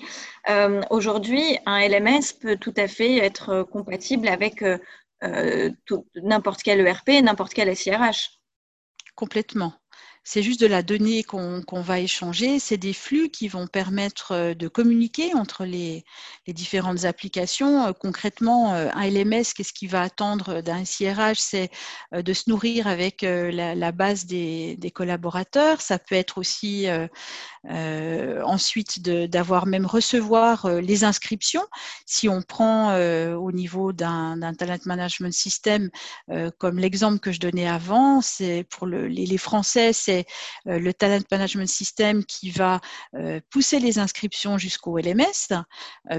Euh, 0.49 0.81
aujourd'hui, 0.91 1.57
un 1.65 1.79
LMS 1.87 2.33
peut 2.39 2.57
tout 2.57 2.73
à 2.77 2.87
fait 2.87 3.17
être 3.17 3.63
compatible 3.63 4.27
avec 4.27 4.63
euh, 4.63 5.71
n'importe 6.21 6.61
quel 6.61 6.85
ERP, 6.85 7.23
n'importe 7.23 7.53
quel 7.55 7.75
SIRH. 7.75 8.39
Complètement 9.15 9.73
c'est 10.29 10.43
juste 10.43 10.59
de 10.59 10.67
la 10.67 10.83
donnée 10.83 11.23
qu'on 11.23 11.63
va 11.71 12.01
échanger. 12.01 12.59
C'est 12.59 12.75
des 12.75 12.91
flux 12.91 13.29
qui 13.29 13.47
vont 13.47 13.65
permettre 13.65 14.33
euh, 14.33 14.53
de 14.53 14.67
communiquer 14.67 15.33
entre 15.33 15.63
les, 15.63 16.03
différentes 16.49 17.05
applications. 17.05 17.85
Euh, 17.85 17.91
concrètement, 17.93 18.73
euh, 18.73 18.89
un 18.93 19.09
LMS, 19.09 19.53
qu'est-ce 19.55 19.71
qu'il 19.71 19.89
va 19.89 20.01
attendre 20.01 20.59
d'un 20.59 20.83
SIRH 20.83 21.39
C'est 21.39 21.69
de 22.11 22.33
se 22.33 22.49
nourrir 22.49 22.87
avec 22.87 23.21
la, 23.21 23.91
base 23.93 24.25
des, 24.25 24.91
collaborateurs. 24.93 25.79
Ça 25.79 25.97
peut 25.97 26.15
être 26.15 26.37
aussi 26.37 26.87
ensuite 27.69 29.01
d'avoir 29.01 29.65
même 29.65 29.85
recevoir 29.85 30.69
les 30.69 31.03
inscriptions. 31.05 31.65
Si 32.05 32.27
on 32.27 32.41
prend 32.41 32.95
au 32.97 33.51
niveau 33.51 33.93
d'un 33.93 34.53
talent 34.57 34.77
management 34.85 35.33
system, 35.33 35.89
comme 36.57 36.79
l'exemple 36.79 37.19
que 37.19 37.31
je 37.31 37.39
donnais 37.39 37.67
avant, 37.67 38.21
c'est 38.21 38.65
pour 38.69 38.87
le, 38.87 39.07
les, 39.07 39.25
les, 39.25 39.37
Français, 39.37 39.93
c'est 39.93 40.16
le 40.65 40.91
talent 40.91 41.23
management 41.31 41.67
system 41.67 42.23
qui 42.25 42.51
va 42.51 42.79
pousser 43.49 43.79
les 43.79 43.99
inscriptions 43.99 44.57
jusqu'au 44.57 44.97
LMS. 44.97 45.53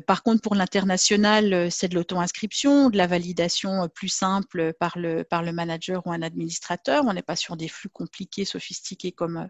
par 0.07 0.23
contre, 0.23 0.43
pour 0.43 0.55
l'international, 0.55 1.71
c'est 1.71 1.89
de 1.89 1.95
l'auto-inscription, 1.95 2.91
de 2.91 2.97
la 2.97 3.07
validation 3.07 3.89
plus 3.95 4.09
simple 4.09 4.73
par 4.79 4.99
le, 4.99 5.25
par 5.25 5.43
le 5.43 5.53
manager 5.53 6.07
ou 6.07 6.13
un 6.13 6.23
administrateur. 6.23 7.05
On 7.07 7.13
n'est 7.13 7.23
pas 7.23 7.37
sur 7.37 7.57
des 7.57 7.69
flux 7.69 7.89
compliqués, 7.89 8.45
sophistiqués 8.45 9.13
comme, 9.13 9.49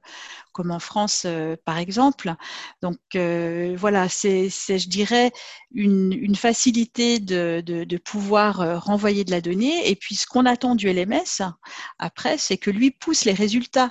comme 0.53 0.71
en 0.71 0.79
France, 0.79 1.27
par 1.65 1.79
exemple. 1.79 2.35
Donc 2.83 2.99
voilà, 3.15 4.09
c'est, 4.09 4.49
je 4.49 4.89
dirais, 4.89 5.33
une, 5.73 6.37
facilité 6.37 7.19
de, 7.19 7.63
de, 7.65 7.97
pouvoir 7.97 8.85
renvoyer 8.85 9.25
de 9.25 9.31
la 9.31 9.41
donnée. 9.41 9.91
Et 9.91 9.97
puis, 9.97 10.15
ce 10.15 10.27
qu'on 10.27 10.47
attend 10.47 10.75
du 10.75 10.93
LMS, 10.93 11.43
après, 11.99 12.39
c'est 12.39 12.59
que 12.59 12.71
lui 12.71 12.91
pousse 12.91 13.25
les 13.25 13.33
résultats. 13.33 13.91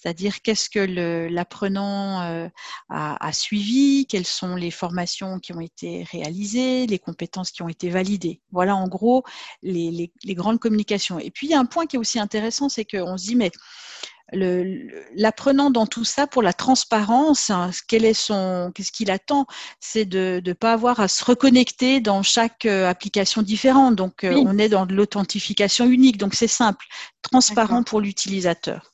C'est-à-dire, 0.00 0.42
qu'est-ce 0.42 0.70
que 0.70 1.28
l'apprenant 1.28 2.20
a, 2.20 3.26
a 3.26 3.32
suivi, 3.32 4.06
quelles 4.06 4.26
sont 4.26 4.54
les 4.54 4.70
formations 4.70 5.38
qui 5.38 5.52
ont 5.52 5.60
été 5.60 6.04
réalisées, 6.12 6.86
les 6.86 6.98
compétences 6.98 7.50
qui 7.50 7.62
ont 7.62 7.68
été 7.68 7.90
validées? 7.90 8.40
Voilà, 8.52 8.76
en 8.76 8.86
gros, 8.88 9.24
les, 9.62 9.90
les, 9.90 10.12
les 10.24 10.34
grandes 10.34 10.60
communications. 10.60 11.18
Et 11.18 11.30
puis, 11.30 11.48
il 11.48 11.50
y 11.50 11.54
a 11.54 11.58
un 11.58 11.66
point 11.66 11.86
qui 11.86 11.96
est 11.96 11.98
aussi 11.98 12.18
intéressant, 12.18 12.68
c'est 12.68 12.84
qu'on 12.84 13.16
se 13.16 13.26
dit, 13.26 13.36
mais 13.36 13.50
l'apprenant 14.30 15.70
dans 15.70 15.86
tout 15.86 16.04
ça 16.04 16.26
pour 16.26 16.42
la 16.42 16.52
transparence, 16.52 17.48
hein, 17.48 17.70
quel 17.88 18.04
est 18.04 18.12
son, 18.12 18.70
qu'est-ce 18.74 18.92
qu'il 18.92 19.10
attend, 19.10 19.46
c'est 19.80 20.04
de 20.04 20.42
ne 20.44 20.52
pas 20.52 20.74
avoir 20.74 21.00
à 21.00 21.08
se 21.08 21.24
reconnecter 21.24 22.00
dans 22.00 22.22
chaque 22.22 22.66
euh, 22.66 22.88
application 22.90 23.40
différente. 23.40 23.96
Donc, 23.96 24.24
euh, 24.24 24.34
on 24.34 24.58
est 24.58 24.68
dans 24.68 24.84
de 24.84 24.94
l'authentification 24.94 25.86
unique. 25.86 26.18
Donc, 26.18 26.34
c'est 26.34 26.46
simple, 26.46 26.84
transparent 27.22 27.82
pour 27.82 28.02
l'utilisateur. 28.02 28.92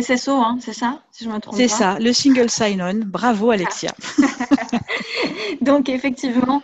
SSO, 0.00 0.32
hein, 0.32 0.58
c'est 0.60 0.72
ça, 0.72 1.02
si 1.10 1.24
je 1.24 1.30
me 1.30 1.38
trompe 1.38 1.56
C'est 1.56 1.68
ça, 1.68 1.98
le 1.98 2.12
single 2.12 2.50
sign-on. 2.50 3.00
Bravo, 3.04 3.50
Alexia. 3.50 3.94
Donc 5.60 5.88
effectivement, 5.88 6.62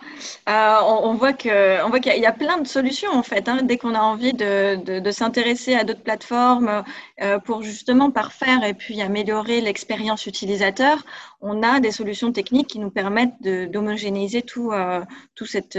euh, 0.49 0.77
on, 0.81 1.13
voit 1.15 1.33
que, 1.33 1.83
on 1.83 1.89
voit 1.89 1.99
qu'il 1.99 2.15
y, 2.17 2.25
a 2.25 2.31
plein 2.31 2.57
de 2.57 2.67
solutions 2.67 3.11
en 3.11 3.23
fait. 3.23 3.47
Hein, 3.47 3.61
dès 3.63 3.77
qu'on 3.77 3.95
a 3.95 4.01
envie 4.01 4.33
de, 4.33 5.11
s'intéresser 5.11 5.75
à 5.75 5.83
d'autres 5.83 6.03
plateformes 6.03 6.83
euh, 7.21 7.39
pour 7.39 7.63
justement 7.63 8.11
parfaire 8.11 8.63
et 8.63 8.73
puis 8.73 9.01
améliorer 9.01 9.61
l'expérience 9.61 10.25
utilisateur, 10.25 11.03
on 11.41 11.63
a 11.63 11.79
des 11.79 11.91
solutions 11.91 12.31
techniques 12.31 12.67
qui 12.67 12.79
nous 12.79 12.91
permettent 12.91 13.41
d'homogénéiser 13.41 14.41
tout, 14.41 14.71
euh, 14.71 15.03
tout 15.35 15.45
cet 15.45 15.77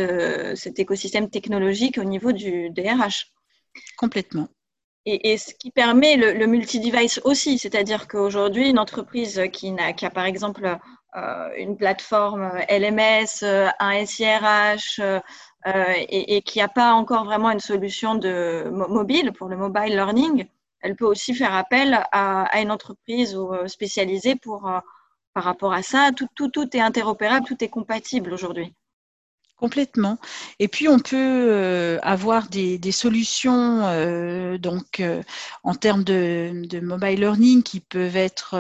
écosystème 0.79 1.31
technologique 1.31 1.99
au 1.99 2.05
niveau 2.05 2.33
du 2.33 2.71
DRH. 2.71 3.33
Complètement. 3.97 4.49
Et, 5.07 5.37
ce 5.37 5.53
qui 5.55 5.71
permet 5.71 6.17
le, 6.17 6.33
le 6.33 6.47
multi-device 6.47 7.21
aussi, 7.25 7.59
c'est-à-dire 7.59 8.09
qu'aujourd'hui, 8.09 8.71
une 8.71 8.79
entreprise 8.79 9.43
qui, 9.53 9.75
a, 9.79 10.11
par 10.11 10.25
exemple 10.25 10.79
euh, 11.17 11.51
une 11.57 11.77
plateforme 11.77 12.51
LMS, 12.69 13.45
euh, 13.45 13.69
un 13.79 14.05
SIRH 14.05 14.99
euh, 14.99 15.21
et, 15.65 16.43
qui 16.43 16.59
n'a 16.59 16.67
pas 16.67 16.93
encore 16.93 17.25
vraiment 17.25 17.53
une 17.53 17.61
solution 17.61 18.17
de 18.17 18.69
mobile 18.71 19.33
pour 19.33 19.49
le 19.49 19.57
mobile 19.57 19.95
learning, 19.95 20.47
elle 20.81 20.97
peut 20.97 21.07
aussi 21.07 21.33
faire 21.33 21.55
appel 21.55 22.05
à, 22.11 22.61
une 22.61 22.73
entreprise 22.73 23.39
spécialisée 23.67 24.35
pour, 24.35 24.63
par 25.35 25.45
rapport 25.45 25.73
à 25.73 25.83
ça. 25.83 26.11
Tout, 26.15 26.29
tout 26.35 26.77
est 26.77 26.81
interopérable, 26.81 27.47
tout 27.47 27.63
est 27.63 27.69
compatible 27.69 28.33
aujourd'hui. 28.33 28.75
Et 30.59 30.69
puis 30.69 30.89
on 30.89 30.99
peut 30.99 31.17
euh, 31.17 31.99
avoir 32.03 32.49
des, 32.49 32.79
solutions 32.93 33.83
euh, 33.85 34.59
donc 34.59 35.01
euh, 35.01 35.23
en 35.63 35.75
termes 35.75 36.05
de, 36.05 36.69
mobile 36.83 37.21
learning 37.21 37.63
qui 37.63 37.81
peuvent 37.81 38.17
être 38.17 38.57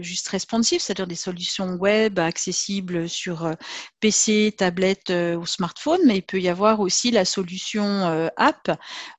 juste 0.00 0.28
responsive, 0.28 0.80
c'est-à-dire 0.80 1.06
des 1.06 1.14
solutions 1.14 1.74
web 1.74 2.18
accessibles 2.18 3.08
sur 3.08 3.50
PC, 4.00 4.54
tablette 4.56 5.10
ou 5.10 5.46
smartphone, 5.46 6.00
mais 6.06 6.16
il 6.16 6.22
peut 6.22 6.40
y 6.40 6.48
avoir 6.48 6.80
aussi 6.80 7.10
la 7.10 7.24
solution 7.24 8.30
app, 8.36 8.70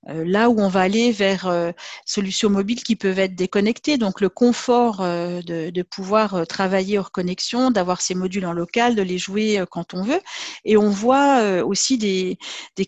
là 0.08 0.50
où 0.50 0.60
on 0.60 0.68
va 0.68 0.82
aller 0.82 1.12
vers 1.12 1.52
solutions 2.06 2.50
mobiles 2.50 2.84
qui 2.84 2.96
peuvent 2.96 3.20
être 3.20 3.36
déconnectées. 3.36 3.98
Donc 3.98 4.20
le 4.20 4.30
confort 4.30 4.98
de, 5.00 5.70
de, 5.70 5.82
pouvoir 5.84 6.46
travailler 6.48 7.00
hors 7.00 7.12
connexion, 7.12 7.72
d'avoir 7.72 8.02
ces 8.02 8.16
modules 8.16 8.46
en 8.46 8.54
local, 8.54 8.96
de 8.96 9.02
les 9.02 9.18
jouer 9.18 9.64
quand 9.72 9.94
on 9.94 10.04
veut. 10.04 10.22
Et 10.66 10.76
on 10.78 10.90
voit 10.90 11.29
euh, 11.38 11.64
aussi 11.64 11.98
des, 11.98 12.38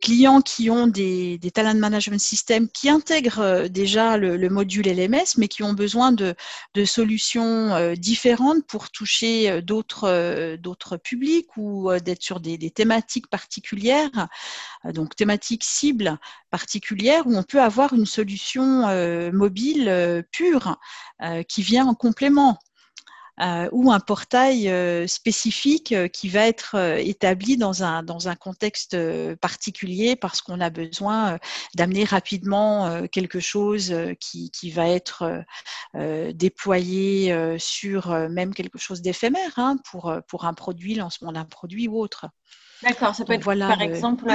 clients 0.02 0.42
qui 0.42 0.70
ont 0.70 0.88
des, 0.88 1.40
talent 1.54 1.76
management 1.76 2.20
systems 2.20 2.68
qui 2.70 2.90
intègrent 2.90 3.40
euh, 3.40 3.68
déjà 3.68 4.18
le, 4.18 4.50
module 4.50 4.88
LMS, 4.88 5.38
mais 5.38 5.48
qui 5.48 5.64
ont 5.64 5.74
besoin 5.74 6.12
de, 6.12 6.36
solutions 6.86 7.74
euh, 7.74 7.96
différentes 7.96 8.66
pour 8.66 8.90
toucher 8.90 9.62
d'autres 9.62 10.98
publics 10.98 11.56
ou 11.58 11.92
d'être 12.04 12.24
sur 12.24 12.40
des, 12.40 12.58
thématiques 12.72 13.28
particulières, 13.28 14.28
donc 14.86 15.16
thématiques 15.16 15.64
cibles 15.64 16.18
particulières 16.50 17.28
où 17.28 17.36
on 17.36 17.44
peut 17.44 17.62
avoir 17.62 17.94
une 17.94 18.06
solution 18.06 18.88
mobile 19.32 20.24
pure 20.32 20.78
qui 21.48 21.62
vient 21.62 21.88
en 21.88 21.94
complément. 21.94 22.58
Euh, 23.42 23.68
ou 23.72 23.92
un 23.92 24.00
portail 24.00 24.70
euh, 24.70 25.08
spécifique 25.08 25.94
euh, 25.94 26.08
qui 26.08 26.30
va 26.30 26.46
être 26.48 26.76
établi 27.00 27.58
dans 27.58 27.84
un, 27.84 28.04
dans 28.04 28.28
un 28.28 28.36
contexte 28.36 28.96
particulier 29.38 30.16
parce 30.16 30.42
qu'on 30.42 30.60
a 30.60 30.70
besoin 30.70 31.40
d'amener 31.76 32.04
rapidement 32.04 33.08
quelque 33.08 33.40
chose 33.40 33.94
qui, 34.20 34.52
qui 34.52 34.70
va 34.70 34.88
être 34.88 35.44
déployé 36.34 37.58
sur 37.58 38.10
même 38.30 38.54
quelque 38.54 38.78
chose 38.78 39.02
d'éphémère 39.02 39.58
hein, 39.58 39.78
pour, 39.90 40.14
pour 40.28 40.46
un 40.46 40.54
produit, 40.54 40.96
lancement 40.96 41.32
d'un 41.32 41.46
produit 41.46 41.88
ou 41.88 42.00
autre. 42.00 42.28
D'accord, 42.84 43.16
ça 43.16 43.26
peut 43.26 43.34
être 43.34 43.44
par 43.44 43.82
exemple 43.82 44.32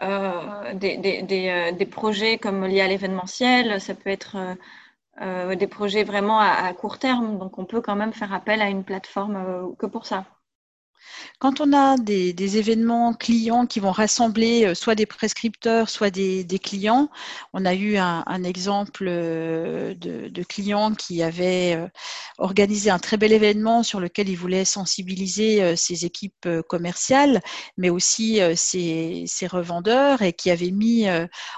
des, 0.00 0.96
des, 0.96 1.22
des, 1.22 1.72
des, 1.72 1.86
projets 1.86 2.38
comme 2.38 2.64
liés 2.64 2.80
à 2.80 2.88
l'événementiel, 2.88 3.80
ça 3.80 3.94
peut 3.94 4.10
être 4.10 4.36
euh, 4.36 4.54
des 5.20 5.66
projets 5.66 6.04
vraiment 6.04 6.38
à, 6.40 6.72
court 6.74 6.98
terme. 6.98 7.38
Donc, 7.38 7.58
on 7.58 7.64
peut 7.64 7.80
quand 7.80 7.96
même 7.96 8.12
faire 8.12 8.32
appel 8.32 8.60
à 8.62 8.68
une 8.68 8.84
plateforme 8.84 9.36
euh, 9.36 9.74
que 9.78 9.86
pour 9.86 10.06
ça. 10.06 10.24
Quand 11.38 11.60
on 11.60 11.72
a 11.72 11.96
des, 11.96 12.56
événements 12.56 13.12
clients 13.14 13.66
qui 13.66 13.80
vont 13.80 13.90
rassembler 13.90 14.66
euh, 14.66 14.74
soit 14.74 14.94
des 14.94 15.06
prescripteurs, 15.06 15.88
soit 15.88 16.10
des, 16.10 16.46
clients, 16.62 17.10
on 17.52 17.64
a 17.64 17.74
eu 17.74 17.96
un, 17.96 18.44
exemple 18.44 19.06
euh, 19.08 19.94
de, 19.94 20.42
clients 20.42 20.94
qui 20.94 21.22
avaient 21.22 21.74
euh, 21.76 21.88
organisé 22.38 22.90
un 22.90 22.98
très 22.98 23.16
bel 23.16 23.32
événement 23.32 23.82
sur 23.82 24.00
lequel 24.00 24.28
ils 24.28 24.36
voulaient 24.36 24.64
sensibiliser 24.64 25.76
ses 25.76 26.04
équipes 26.04 26.48
commerciales, 26.68 27.40
mais 27.76 27.90
aussi 27.90 28.40
ses, 28.56 29.26
revendeurs 29.46 30.22
et 30.22 30.32
qui 30.32 30.50
avaient 30.50 30.70
mis 30.70 31.06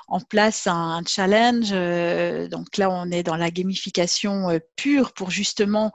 en 0.09 0.21
place 0.21 0.67
un, 0.67 1.03
challenge. 1.07 1.71
Donc 2.51 2.77
là, 2.77 2.91
on 2.91 3.11
est 3.11 3.23
dans 3.23 3.37
la 3.37 3.51
gamification 3.51 4.59
pure 4.77 5.13
pour 5.13 5.31
justement 5.31 5.93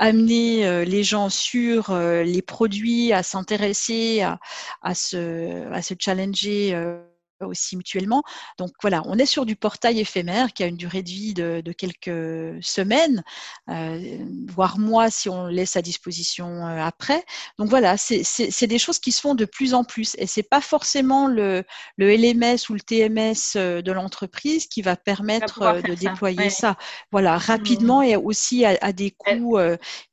amener 0.00 0.84
les 0.84 1.04
gens 1.04 1.28
sur 1.28 1.94
les 1.94 2.42
produits, 2.42 3.12
à 3.12 3.22
s'intéresser, 3.22 4.22
à, 4.22 4.40
à, 4.82 4.94
se, 4.94 5.68
se 5.82 5.94
challenger 5.98 6.74
euh, 6.74 6.98
aussi 7.46 7.76
mutuellement. 7.76 8.22
Donc 8.58 8.70
voilà, 8.80 9.02
on 9.06 9.18
est 9.18 9.26
sur 9.26 9.46
du 9.46 9.56
portail 9.56 10.00
éphémère 10.00 10.52
qui 10.52 10.62
a 10.62 10.66
une 10.66 10.76
durée 10.76 11.02
de 11.02 11.08
vie 11.08 11.34
de, 11.34 11.72
quelques 11.72 12.62
semaines, 12.62 13.22
euh, 13.68 14.18
voire 14.48 14.78
mois 14.78 15.10
si 15.10 15.28
on 15.28 15.46
laisse 15.46 15.76
à 15.76 15.82
disposition 15.82 16.66
euh, 16.66 16.82
après. 16.82 17.24
Donc 17.58 17.68
voilà, 17.68 17.96
c'est 17.96 18.66
des 18.66 18.78
choses 18.78 18.98
qui 18.98 19.12
se 19.12 19.20
font 19.20 19.34
de 19.34 19.44
plus 19.44 19.74
en 19.74 19.84
plus 19.84 20.14
et 20.18 20.26
c'est 20.26 20.42
pas 20.42 20.60
forcément 20.60 21.26
le, 21.26 21.64
le, 21.96 22.14
LMS 22.14 22.58
ou 22.68 22.74
le 22.74 22.80
TMS 22.80 23.82
de 23.82 23.92
l'entreprise 23.92 24.66
qui 24.66 24.82
va 24.82 24.96
permettre 24.96 25.80
de 25.82 25.94
déployer 25.94 26.50
ça. 26.50 26.76
Voilà, 27.12 27.36
mmh. 27.36 27.38
rapidement 27.38 28.02
et 28.02 28.16
aussi 28.16 28.64
à, 28.64 28.92
des 28.92 29.10
coûts 29.10 29.58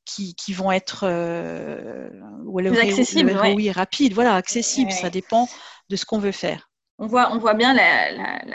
qui, 0.05 0.35
qui, 0.35 0.53
vont 0.53 0.71
être 0.71 1.01
euh, 1.03 2.09
accessibles, 2.81 3.37
oui, 3.55 3.71
rapide, 3.71 4.13
voilà, 4.13 4.35
accessible. 4.35 4.91
Ça 4.91 5.09
dépend 5.09 5.47
de 5.89 5.95
ce 5.95 6.05
qu'on 6.05 6.19
veut 6.19 6.31
faire. 6.31 6.69
On 6.99 7.05
voit, 7.05 7.31
on 7.31 7.37
voit 7.37 7.53
bien 7.53 7.75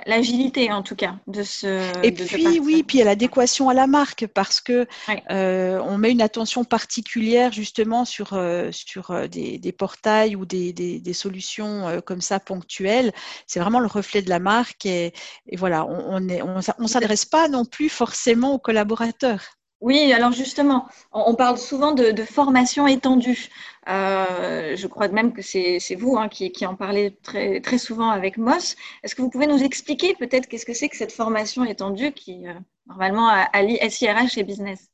l'agilité 0.04 0.72
en 0.72 0.82
tout 0.82 0.96
cas 0.96 1.14
de 1.28 1.44
ce. 1.44 1.92
Et 2.04 2.10
puis 2.10 2.58
oui, 2.58 2.82
puis 2.82 2.98
il 2.98 3.00
y 3.00 3.02
a 3.02 3.04
l'adéquation 3.04 3.68
à 3.68 3.74
la 3.74 3.86
marque 3.86 4.26
parce 4.26 4.60
que 4.60 4.88
euh, 5.30 5.80
on 5.84 5.96
met 5.96 6.10
une 6.10 6.20
attention 6.22 6.64
particulière 6.64 7.52
justement 7.52 8.04
sur 8.04 8.32
euh, 8.32 8.70
sur 8.72 9.12
euh, 9.12 9.28
des, 9.28 9.58
des, 9.58 9.70
portails 9.70 10.34
ou 10.34 10.44
des, 10.44 10.72
des, 10.72 10.98
des 10.98 11.12
solutions 11.12 12.02
comme 12.04 12.20
ça 12.20 12.40
ponctuelles. 12.40 13.12
C'est 13.46 13.60
vraiment 13.60 13.78
le 13.78 13.86
reflet 13.86 14.22
de 14.22 14.28
la 14.28 14.40
marque 14.40 14.86
et, 14.86 15.12
et 15.46 15.56
voilà, 15.56 15.86
on, 15.86 16.20
on, 16.28 16.60
on 16.78 16.86
s'adresse 16.88 17.24
pas 17.24 17.48
non 17.48 17.64
plus 17.64 17.88
forcément 17.88 18.54
aux 18.54 18.58
collaborateurs. 18.58 19.42
Oui, 19.82 20.12
alors 20.12 20.30
justement, 20.30 20.86
on 21.10 21.34
parle 21.34 21.58
souvent 21.58 21.90
de, 21.92 22.14
formation 22.24 22.86
étendue. 22.86 23.48
Euh, 23.88 24.76
je 24.76 24.86
crois 24.86 25.08
même 25.08 25.32
que 25.32 25.42
c'est 25.42 25.96
vous 25.96 26.16
hein, 26.16 26.28
qui, 26.28 26.64
en 26.64 26.76
parlez 26.76 27.16
très, 27.22 27.60
très 27.60 27.78
souvent 27.78 28.10
avec 28.10 28.36
Moss. 28.38 28.76
Est-ce 29.02 29.16
que 29.16 29.22
vous 29.22 29.28
pouvez 29.28 29.48
nous 29.48 29.64
expliquer 29.64 30.14
peut-être 30.14 30.46
qu'est-ce 30.46 30.66
que 30.66 30.72
c'est 30.72 30.88
que 30.88 30.96
cette 30.96 31.10
formation 31.10 31.64
étendue 31.64 32.12
qui, 32.12 32.46
euh, 32.46 32.54
normalement, 32.86 33.28
allie 33.28 33.76
SIRH 33.90 34.38
et 34.38 34.44
business? 34.44 34.88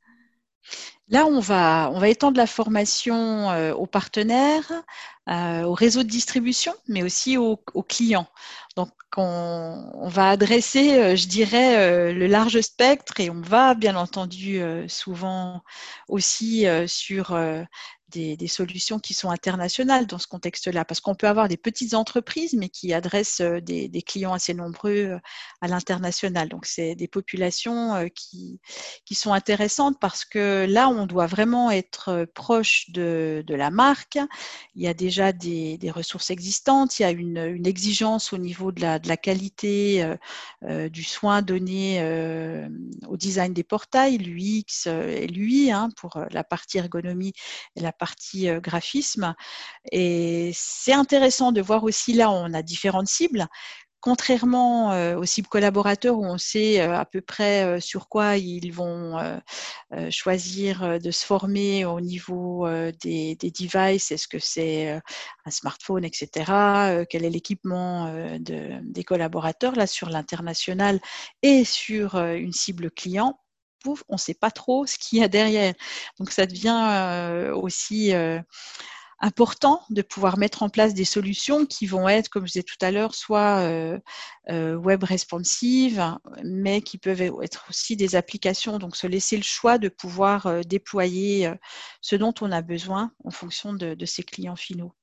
Là, 1.10 1.24
on 1.26 1.40
va, 1.40 1.90
on 1.94 1.98
va 1.98 2.08
étendre 2.08 2.36
la 2.36 2.46
formation 2.46 3.50
euh, 3.50 3.72
aux 3.72 3.86
partenaires, 3.86 4.70
euh, 5.28 5.62
au 5.62 5.72
réseau 5.72 6.02
de 6.02 6.08
distribution, 6.08 6.74
mais 6.86 7.02
aussi 7.02 7.38
aux, 7.38 7.56
clients. 7.88 8.28
Donc, 8.76 8.90
on, 9.16 10.08
va 10.08 10.30
adresser, 10.30 10.98
euh, 10.98 11.16
je 11.16 11.26
dirais, 11.26 12.12
le 12.12 12.26
large 12.26 12.60
spectre 12.60 13.20
et 13.20 13.30
on 13.30 13.40
va, 13.40 13.74
bien 13.74 13.96
entendu, 13.96 14.60
souvent 14.88 15.62
aussi 16.08 16.66
sur 16.86 17.38
des, 18.10 18.48
solutions 18.48 18.98
qui 18.98 19.14
sont 19.14 19.30
internationales 19.30 20.06
dans 20.06 20.18
ce 20.18 20.26
contexte-là, 20.26 20.84
parce 20.84 21.00
qu'on 21.00 21.14
peut 21.14 21.28
avoir 21.28 21.48
des 21.48 21.56
petites 21.56 21.94
entreprises, 21.94 22.54
mais 22.54 22.68
qui 22.68 22.94
adressent 22.94 23.40
euh, 23.40 23.60
des, 23.60 24.02
clients 24.02 24.32
assez 24.32 24.54
nombreux 24.54 24.90
euh, 24.90 25.18
à 25.60 25.68
l'international. 25.68 26.48
Donc, 26.48 26.66
c'est 26.66 26.94
des 26.94 27.08
populations 27.08 27.94
euh, 27.94 28.08
qui, 28.08 28.60
qui 29.04 29.14
sont 29.14 29.32
intéressantes 29.32 29.98
parce 30.00 30.24
que 30.24 30.66
là, 30.68 30.88
on 30.88 31.06
doit 31.06 31.26
vraiment 31.26 31.70
être 31.70 32.26
proche 32.34 32.90
de, 32.90 33.44
de 33.46 33.54
la 33.54 33.70
marque. 33.70 34.18
Il 34.74 34.82
y 34.82 34.88
a 34.88 34.94
déjà 34.94 35.32
des, 35.32 35.76
des 35.76 35.90
ressources 35.90 36.30
existantes, 36.30 36.98
il 36.98 37.02
y 37.02 37.04
a 37.04 37.10
une, 37.10 37.66
exigence 37.66 38.32
au 38.32 38.38
niveau 38.38 38.72
de 38.72 38.80
la, 38.80 38.98
de 38.98 39.08
la 39.08 39.16
qualité 39.16 40.14
du 40.62 41.02
soin 41.02 41.42
donné 41.42 42.00
au 43.06 43.16
design 43.16 43.52
des 43.52 43.62
portails, 43.62 44.16
l'UX 44.16 44.86
et 44.86 45.26
l'UI 45.26 45.70
hein, 45.70 45.90
pour 45.96 46.18
la 46.30 46.44
partie 46.44 46.78
ergonomie 46.78 47.32
et 47.76 47.80
la 47.80 47.92
partie 47.98 48.48
euh, 48.48 48.60
graphisme. 48.60 49.34
Et 49.92 50.50
c'est 50.54 50.92
intéressant 50.92 51.52
de 51.52 51.60
voir 51.60 51.84
aussi 51.84 52.12
là, 52.14 52.30
on 52.30 52.54
a 52.54 52.62
différentes 52.62 53.08
cibles. 53.08 53.46
Contrairement 54.00 54.92
euh, 54.92 55.16
aux 55.18 55.24
cibles 55.24 55.48
collaborateurs 55.48 56.16
où 56.16 56.24
on 56.24 56.38
sait 56.38 56.80
euh, 56.80 56.96
à 56.96 57.04
peu 57.04 57.20
près 57.20 57.80
sur 57.80 58.08
quoi 58.08 58.36
ils 58.36 58.70
vont 58.72 59.18
choisir 60.10 61.00
de 61.00 61.10
se 61.10 61.26
former 61.26 61.84
au 61.84 62.00
niveau 62.00 62.68
des, 63.02 63.36
devices, 63.36 64.12
est-ce 64.12 64.28
que 64.28 64.38
c'est 64.38 64.90
un 65.44 65.50
smartphone, 65.50 66.04
etc., 66.04 67.06
quel 67.10 67.24
est 67.24 67.30
l'équipement 67.30 68.12
des 68.38 69.04
collaborateurs, 69.04 69.74
là 69.74 69.88
sur 69.88 70.10
l'international 70.10 71.00
et 71.42 71.64
sur 71.64 72.16
une 72.16 72.52
cible 72.52 72.92
client, 72.92 73.38
on 73.86 74.14
ne 74.14 74.18
sait 74.18 74.34
pas 74.34 74.50
trop 74.50 74.86
ce 74.86 74.98
qu'il 74.98 75.18
y 75.18 75.24
a 75.24 75.28
derrière. 75.28 75.74
Donc 76.18 76.30
ça 76.30 76.46
devient 76.46 76.80
euh, 76.90 77.54
aussi 77.54 78.12
euh, 78.14 78.40
important 79.20 79.82
de 79.90 80.02
pouvoir 80.02 80.38
mettre 80.38 80.62
en 80.62 80.68
place 80.68 80.94
des 80.94 81.04
solutions 81.04 81.66
qui 81.66 81.86
vont 81.86 82.08
être, 82.08 82.28
comme 82.28 82.46
je 82.46 82.52
disais 82.52 82.62
tout 82.62 82.76
à 82.80 82.90
l'heure, 82.90 83.14
soit 83.14 83.60
euh, 83.60 84.76
web 84.76 85.04
responsive, 85.04 86.16
mais 86.44 86.82
qui 86.82 86.98
peuvent 86.98 87.20
être 87.20 87.66
aussi 87.68 87.96
des 87.96 88.16
applications. 88.16 88.78
Donc 88.78 88.96
se 88.96 89.06
laisser 89.06 89.36
le 89.36 89.42
choix 89.42 89.78
de 89.78 89.88
pouvoir 89.88 90.64
déployer 90.64 91.52
ce 92.00 92.16
dont 92.16 92.34
on 92.40 92.52
a 92.52 92.62
besoin 92.62 93.12
en 93.24 93.30
fonction 93.30 93.72
de, 93.72 93.94
de 93.94 94.06
ses 94.06 94.22
clients 94.22 94.56
finaux. 94.56 94.94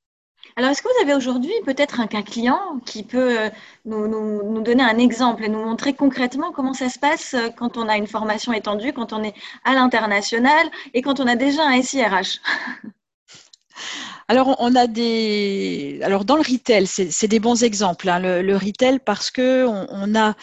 Alors, 0.57 0.71
est-ce 0.71 0.81
que 0.81 0.87
vous 0.87 1.03
avez 1.03 1.13
aujourd'hui 1.13 1.51
peut-être 1.65 1.99
un, 1.99 2.07
client 2.07 2.79
qui 2.85 3.03
peut 3.03 3.39
euh, 3.39 3.49
nous, 3.85 4.61
donner 4.61 4.83
un 4.83 4.97
exemple 4.97 5.43
et 5.43 5.49
nous 5.49 5.63
montrer 5.63 5.93
concrètement 5.93 6.51
comment 6.53 6.73
ça 6.73 6.89
se 6.89 6.97
passe 6.97 7.33
euh, 7.33 7.49
quand 7.49 7.77
on 7.77 7.89
a 7.89 7.97
une 7.97 8.07
formation 8.07 8.53
étendue, 8.53 8.93
quand 8.93 9.11
on 9.11 9.21
est 9.23 9.33
à 9.65 9.73
l'international 9.73 10.67
et 10.93 11.01
quand 11.01 11.19
on 11.19 11.27
a 11.27 11.35
déjà 11.35 11.63
un 11.63 11.81
SIRH 11.81 12.39
alors, 14.29 14.55
on 14.59 14.75
a 14.75 14.87
des. 14.87 15.99
Alors, 16.03 16.23
dans 16.23 16.35
le 16.35 16.41
retail, 16.41 16.87
c'est 16.87 17.27
des 17.27 17.39
bons 17.39 17.63
exemples. 17.63 18.07
Hein. 18.09 18.19
Le, 18.19 18.55
retail, 18.55 18.99
parce 18.99 19.29
que 19.31 19.67
on, 19.67 20.15
a 20.15 20.35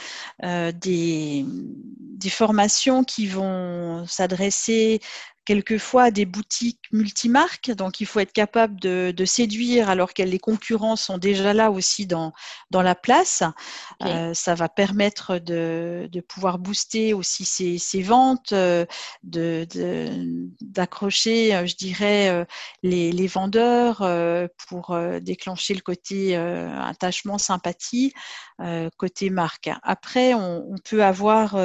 euh, 0.45 0.73
des, 0.73 1.47
des 2.23 2.31
formations 2.31 3.03
qui 3.03 3.27
vont 3.27 4.07
s'adresser 4.07 5.01
quelquefois 5.45 6.11
des 6.11 6.25
boutiques 6.25 6.81
multimarques, 6.93 7.73
donc 7.73 8.01
il 8.01 8.07
faut 8.07 8.21
être 8.21 8.33
capable 8.33 8.79
de, 8.79 9.13
séduire 9.25 9.89
alors 9.89 10.15
que 10.15 10.23
les 10.23 10.39
concurrents 10.39 10.97
sont 10.97 11.17
déjà 11.17 11.55
là 11.55 11.71
aussi 11.71 12.07
dans, 12.07 12.33
dans 12.71 12.83
la 12.83 12.95
place. 12.95 13.43
Euh, 14.05 14.35
ça 14.35 14.55
va 14.55 14.69
permettre 14.69 15.39
de, 15.39 16.09
de, 16.11 16.21
pouvoir 16.21 16.59
booster 16.59 17.15
aussi 17.15 17.45
ces, 17.45 18.03
ventes, 18.03 18.53
euh, 18.53 18.85
d'accrocher, 19.23 21.51
de, 21.51 21.55
euh, 21.55 21.67
je 21.67 21.77
dirais, 21.77 22.47
les, 22.83 23.13
les 23.13 23.27
vendeurs 23.27 23.99
pour 24.69 24.97
déclencher 25.21 25.75
le 25.75 25.81
côté 25.81 26.37
attachement, 26.37 27.39
sympathie, 27.39 28.13
côté 28.97 29.31
marque. 29.31 29.71
Après, 29.83 30.35
on, 30.35 30.67
on 30.71 30.79
peut 30.79 31.05
avoir 31.05 31.57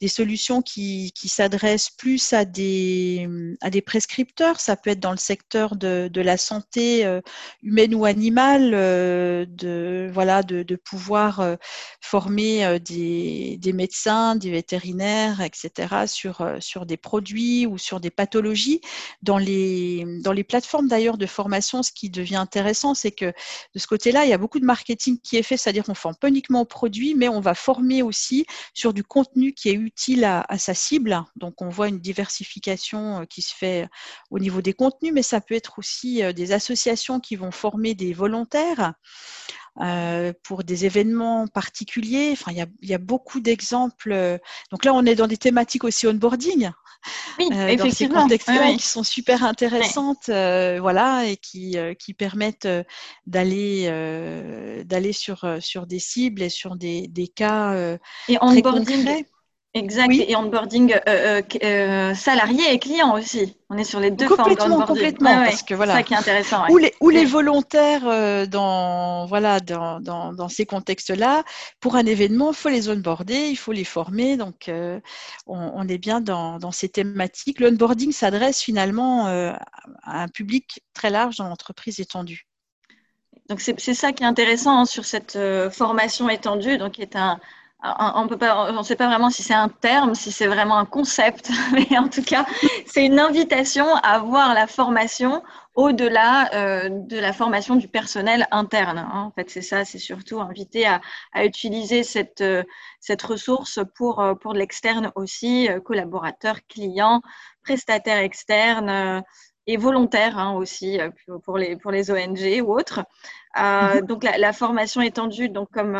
des 0.00 0.08
solutions 0.08 0.62
qui, 0.62 1.12
qui 1.14 1.28
s'adressent 1.28 1.90
plus 1.90 2.32
à 2.32 2.44
des 2.44 3.17
à 3.60 3.70
des 3.70 3.80
prescripteurs. 3.80 4.60
Ça 4.60 4.76
peut 4.76 4.90
être 4.90 5.00
dans 5.00 5.10
le 5.10 5.16
secteur 5.16 5.76
de, 5.76 6.10
la 6.14 6.36
santé 6.36 7.04
euh, 7.04 7.20
humaine 7.62 7.94
ou 7.94 8.04
animale, 8.04 8.72
euh, 8.74 9.46
de, 9.48 10.10
voilà, 10.12 10.42
de, 10.42 10.76
pouvoir 10.76 11.40
euh, 11.40 11.56
former 12.00 12.78
des, 12.80 13.72
médecins, 13.72 14.36
des 14.36 14.50
vétérinaires, 14.50 15.40
etc., 15.40 16.06
sur, 16.06 16.46
sur 16.60 16.86
des 16.86 16.96
produits 16.96 17.66
ou 17.66 17.78
sur 17.78 18.00
des 18.00 18.10
pathologies. 18.10 18.80
Dans 19.22 19.38
les, 19.38 20.04
dans 20.22 20.32
les 20.32 20.44
plateformes 20.44 20.88
d'ailleurs 20.88 21.18
de 21.18 21.26
formation, 21.26 21.82
ce 21.82 21.92
qui 21.92 22.10
devient 22.10 22.36
intéressant, 22.36 22.94
c'est 22.94 23.12
que 23.12 23.26
de 23.26 23.78
ce 23.78 23.86
côté-là, 23.86 24.24
il 24.24 24.30
y 24.30 24.34
a 24.34 24.38
beaucoup 24.38 24.60
de 24.60 24.64
marketing 24.64 25.18
qui 25.20 25.36
est 25.36 25.42
fait, 25.42 25.56
c'est-à-dire 25.56 25.84
qu'on 25.84 25.92
ne 25.92 25.96
forme 25.96 26.16
pas 26.16 26.28
uniquement 26.28 26.62
aux 26.62 26.66
produits, 26.66 27.14
mais 27.14 27.28
on 27.28 27.40
va 27.40 27.54
former 27.54 28.02
aussi 28.02 28.46
sur 28.74 28.92
du 28.92 29.04
contenu 29.04 29.52
qui 29.52 29.68
est 29.68 29.74
utile 29.74 30.24
à 30.24 30.58
sa 30.58 30.74
cible. 30.74 31.22
Donc, 31.36 31.60
on 31.62 31.68
voit 31.68 31.88
une 31.88 32.00
diversification 32.00 33.07
euh, 33.08 33.24
qui 33.24 33.42
se 33.42 33.54
fait 33.54 33.84
euh, 33.84 33.88
au 34.30 34.38
niveau 34.38 34.62
des 34.62 34.72
contenus, 34.72 35.12
mais 35.12 35.22
ça 35.22 35.40
peut 35.40 35.54
être 35.54 35.78
aussi 35.78 36.22
euh, 36.22 36.32
des 36.32 36.52
associations 36.52 37.20
qui 37.20 37.36
vont 37.36 37.50
former 37.50 37.94
des 37.94 38.12
volontaires 38.12 38.94
pour 40.42 40.64
des 40.64 40.86
événements 40.86 41.46
particuliers. 41.46 42.30
Enfin, 42.32 42.50
il 42.50 42.88
y 42.88 42.94
a, 42.94 42.98
beaucoup 42.98 43.38
d'exemples. 43.38 44.40
Donc 44.72 44.84
là, 44.84 44.92
on 44.92 45.04
est 45.04 45.14
dans 45.14 45.28
des 45.28 45.36
thématiques 45.36 45.84
aussi 45.84 46.08
onboarding. 46.08 46.72
Oui, 47.38 47.48
effectivement. 47.52 48.26
Dans 48.26 48.28
ces 48.28 48.76
qui 48.76 48.88
sont 48.88 49.04
super 49.04 49.44
intéressantes, 49.44 50.30
voilà, 50.30 51.26
et 51.26 51.36
qui, 51.36 51.76
qui 51.96 52.12
permettent 52.12 52.66
d'aller 53.28 53.84
d'aller 54.84 55.12
sur 55.12 55.46
sur 55.60 55.86
des 55.86 56.00
cibles 56.00 56.42
et 56.42 56.48
sur 56.48 56.74
des, 56.74 57.06
des 57.06 57.28
cas 57.28 57.96
et 58.28 58.36
très 58.36 58.62
concrets. 58.62 59.26
Exact. 59.74 60.10
Et 60.10 60.34
onboarding 60.34 60.94
euh, 60.94 60.98
euh, 61.08 61.42
euh, 61.62 62.14
salarié 62.14 62.72
et 62.72 62.78
client 62.78 63.14
aussi. 63.14 63.54
On 63.68 63.76
est 63.76 63.84
sur 63.84 64.00
les 64.00 64.10
deux 64.10 64.26
formes 64.26 64.54
d'onboarding. 64.54 64.86
Complètement, 64.86 65.44
parce 65.44 65.62
que 65.62 65.74
voilà. 65.74 65.92
C'est 65.92 65.98
ça 65.98 66.02
qui 66.04 66.14
est 66.14 66.16
intéressant. 66.16 66.64
Ou 66.70 66.78
les, 66.78 66.94
ou 67.00 67.10
les 67.10 67.26
volontaires 67.26 68.48
dans 68.48 69.26
voilà 69.26 69.60
dans, 69.60 70.00
dans, 70.00 70.32
dans 70.32 70.48
ces 70.48 70.64
contextes-là, 70.64 71.44
pour 71.80 71.96
un 71.96 72.06
événement, 72.06 72.52
il 72.52 72.56
faut 72.56 72.70
les 72.70 72.88
onboarder, 72.88 73.48
il 73.50 73.56
faut 73.56 73.72
les 73.72 73.84
former. 73.84 74.38
Donc, 74.38 74.70
on, 74.70 74.98
on, 75.46 75.88
est 75.88 75.98
bien 75.98 76.22
dans, 76.22 76.58
dans 76.58 76.72
ces 76.72 76.88
thématiques. 76.88 77.60
L'onboarding 77.60 78.12
s'adresse 78.12 78.62
finalement 78.62 79.26
à 79.26 79.58
un 80.04 80.28
public 80.28 80.82
très 80.94 81.10
large 81.10 81.36
dans 81.36 81.48
l'entreprise 81.48 82.00
étendue. 82.00 82.46
Donc, 83.50 83.60
c'est 83.60 83.94
ça 83.94 84.12
qui 84.12 84.22
est 84.22 84.26
intéressant 84.26 84.80
hein, 84.80 84.84
sur 84.86 85.04
cette 85.04 85.38
formation 85.70 86.30
étendue, 86.30 86.78
donc 86.78 86.92
qui 86.92 87.02
est 87.02 87.16
un 87.16 87.38
on 87.82 88.26
peut 88.26 88.36
pas, 88.36 88.70
on 88.70 88.78
ne 88.78 88.82
sait 88.82 88.96
pas 88.96 89.06
vraiment 89.06 89.30
si 89.30 89.42
c'est 89.42 89.54
un 89.54 89.68
terme, 89.68 90.14
si 90.14 90.32
c'est 90.32 90.48
vraiment 90.48 90.78
un 90.78 90.84
concept, 90.84 91.50
mais 91.72 91.96
en 91.96 92.08
tout 92.08 92.22
cas, 92.22 92.44
c'est 92.86 93.04
une 93.04 93.20
invitation 93.20 93.86
à 94.02 94.18
voir 94.18 94.52
la 94.54 94.66
formation 94.66 95.42
au-delà 95.74 96.52
euh, 96.54 96.88
de 96.90 97.16
la 97.16 97.32
formation 97.32 97.76
du 97.76 97.86
personnel 97.86 98.48
interne. 98.50 98.98
Hein. 98.98 99.22
En 99.26 99.30
fait, 99.30 99.48
c'est 99.48 99.62
ça, 99.62 99.84
c'est 99.84 99.98
surtout 100.00 100.40
inviter 100.40 100.86
à, 100.86 101.00
utiliser 101.44 102.02
cette, 102.02 102.40
euh, 102.40 102.64
cette 102.98 103.22
ressource 103.22 103.78
pour, 103.94 104.18
euh, 104.20 104.34
pour 104.34 104.54
l'externe 104.54 105.12
aussi, 105.14 105.68
collaborateurs, 105.84 106.56
clients, 106.68 107.22
prestataires 107.62 108.18
externes 108.18 109.22
et 109.68 109.76
volontaires 109.76 110.36
hein, 110.36 110.52
aussi 110.54 110.98
pour 111.44 111.58
les, 111.58 111.76
pour 111.76 111.92
les 111.92 112.10
ONG 112.10 112.60
ou 112.66 112.76
autres. 112.76 113.04
Mm-hmm. 113.54 114.04
Donc, 114.06 114.24
la, 114.24 114.36
la, 114.36 114.52
formation 114.52 115.00
étendue, 115.00 115.48
donc 115.48 115.68
comme 115.70 115.96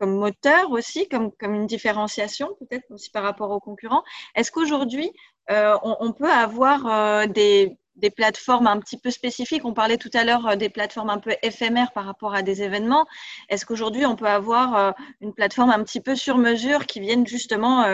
comme 0.00 0.16
moteur 0.16 0.70
aussi, 0.70 1.08
comme, 1.08 1.30
comme 1.32 1.54
une 1.54 1.66
différenciation 1.66 2.48
peut-être 2.58 2.90
aussi 2.90 3.10
par 3.10 3.22
rapport 3.22 3.50
aux 3.50 3.60
concurrents. 3.60 4.02
Est-ce 4.34 4.50
qu'aujourd'hui, 4.50 5.12
euh, 5.50 5.76
on, 5.82 6.12
peut 6.12 6.30
avoir 6.30 6.86
euh, 6.86 7.26
des, 7.26 7.76
des, 7.96 8.10
plateformes 8.10 8.66
un 8.66 8.80
petit 8.80 8.96
peu 8.96 9.10
spécifiques? 9.10 9.64
On 9.66 9.74
parlait 9.74 9.98
tout 9.98 10.10
à 10.14 10.24
l'heure 10.24 10.46
euh, 10.48 10.56
des 10.56 10.70
plateformes 10.70 11.10
un 11.10 11.18
peu 11.18 11.34
éphémères 11.42 11.92
par 11.92 12.06
rapport 12.06 12.34
à 12.34 12.40
des 12.40 12.62
événements. 12.62 13.06
Est-ce 13.50 13.66
qu'aujourd'hui, 13.66 14.06
on 14.06 14.16
peut 14.16 14.26
avoir 14.26 14.94
une 15.20 15.34
plateforme 15.34 15.70
un 15.70 15.84
petit 15.84 16.00
peu 16.00 16.16
sur 16.16 16.38
mesure 16.38 16.86
qui 16.86 17.00
vienne 17.00 17.26
justement 17.26 17.84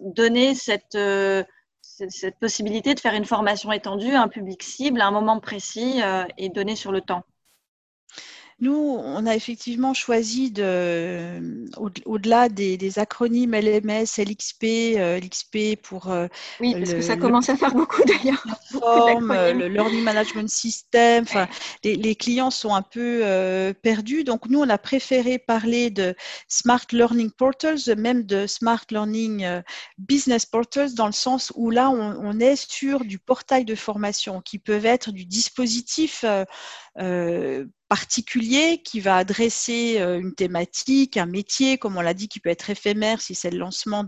donner 0.00 0.54
cette, 0.54 0.98
cette 1.72 2.38
possibilité 2.38 2.94
de 2.94 3.00
faire 3.00 3.14
une 3.14 3.24
formation 3.24 3.72
étendue 3.72 4.14
à 4.14 4.22
un 4.22 4.28
public 4.28 4.62
cible 4.62 5.00
à 5.00 5.06
un 5.06 5.12
moment 5.12 5.40
précis 5.40 6.00
et 6.36 6.50
donné 6.50 6.76
sur 6.76 6.92
le 6.92 7.00
temps? 7.00 7.24
Nous, 8.60 8.74
on 8.74 9.26
a 9.26 9.34
effectivement 9.34 9.94
choisi 9.94 10.50
de, 10.50 11.40
au-delà 12.04 12.50
des, 12.50 12.98
acronymes 12.98 13.54
LMS, 13.54 14.18
LXP, 14.18 14.64
euh, 14.98 15.18
LXP 15.18 15.80
pour. 15.82 16.10
Euh, 16.10 16.26
oui, 16.60 16.74
parce 16.74 16.92
que 16.92 17.00
ça 17.00 17.16
commence 17.16 17.48
à 17.48 17.56
faire 17.56 17.72
beaucoup 17.72 18.02
d'ailleurs. 18.04 18.44
le 18.74 19.68
Learning 19.68 20.02
Management 20.02 20.48
System. 20.48 21.22
Enfin, 21.22 21.48
les, 21.84 22.14
clients 22.14 22.50
sont 22.50 22.74
un 22.74 22.82
peu 22.82 23.20
euh, 23.24 23.72
perdus. 23.72 24.24
Donc, 24.24 24.46
nous, 24.46 24.60
on 24.60 24.68
a 24.68 24.78
préféré 24.78 25.38
parler 25.38 25.88
de 25.90 26.14
Smart 26.48 26.84
Learning 26.92 27.30
Portals, 27.30 27.78
même 27.96 28.24
de 28.24 28.46
Smart 28.46 28.84
Learning 28.90 29.62
Business 29.96 30.44
Portals, 30.44 30.94
dans 30.94 31.06
le 31.06 31.12
sens 31.12 31.50
où 31.56 31.70
là, 31.70 31.88
on, 31.88 32.16
on, 32.22 32.40
est 32.40 32.56
sur 32.56 33.04
du 33.04 33.18
portail 33.18 33.64
de 33.64 33.74
formation 33.74 34.42
qui 34.42 34.58
peuvent 34.58 34.86
être 34.86 35.12
du 35.12 35.24
dispositif 35.24 36.24
particulier 37.90 38.80
qui 38.84 39.00
va 39.00 39.16
adresser 39.16 39.96
euh, 39.98 40.20
une 40.20 40.32
thématique, 40.32 41.16
un 41.16 41.26
métier, 41.26 41.76
comme 41.76 41.96
on 41.96 42.00
l'a 42.00 42.14
dit, 42.14 42.28
qui 42.28 42.38
peut 42.38 42.48
être 42.48 42.70
éphémère 42.70 43.20
si 43.20 43.34
c'est 43.34 43.50
le 43.50 43.58
lancement 43.58 44.04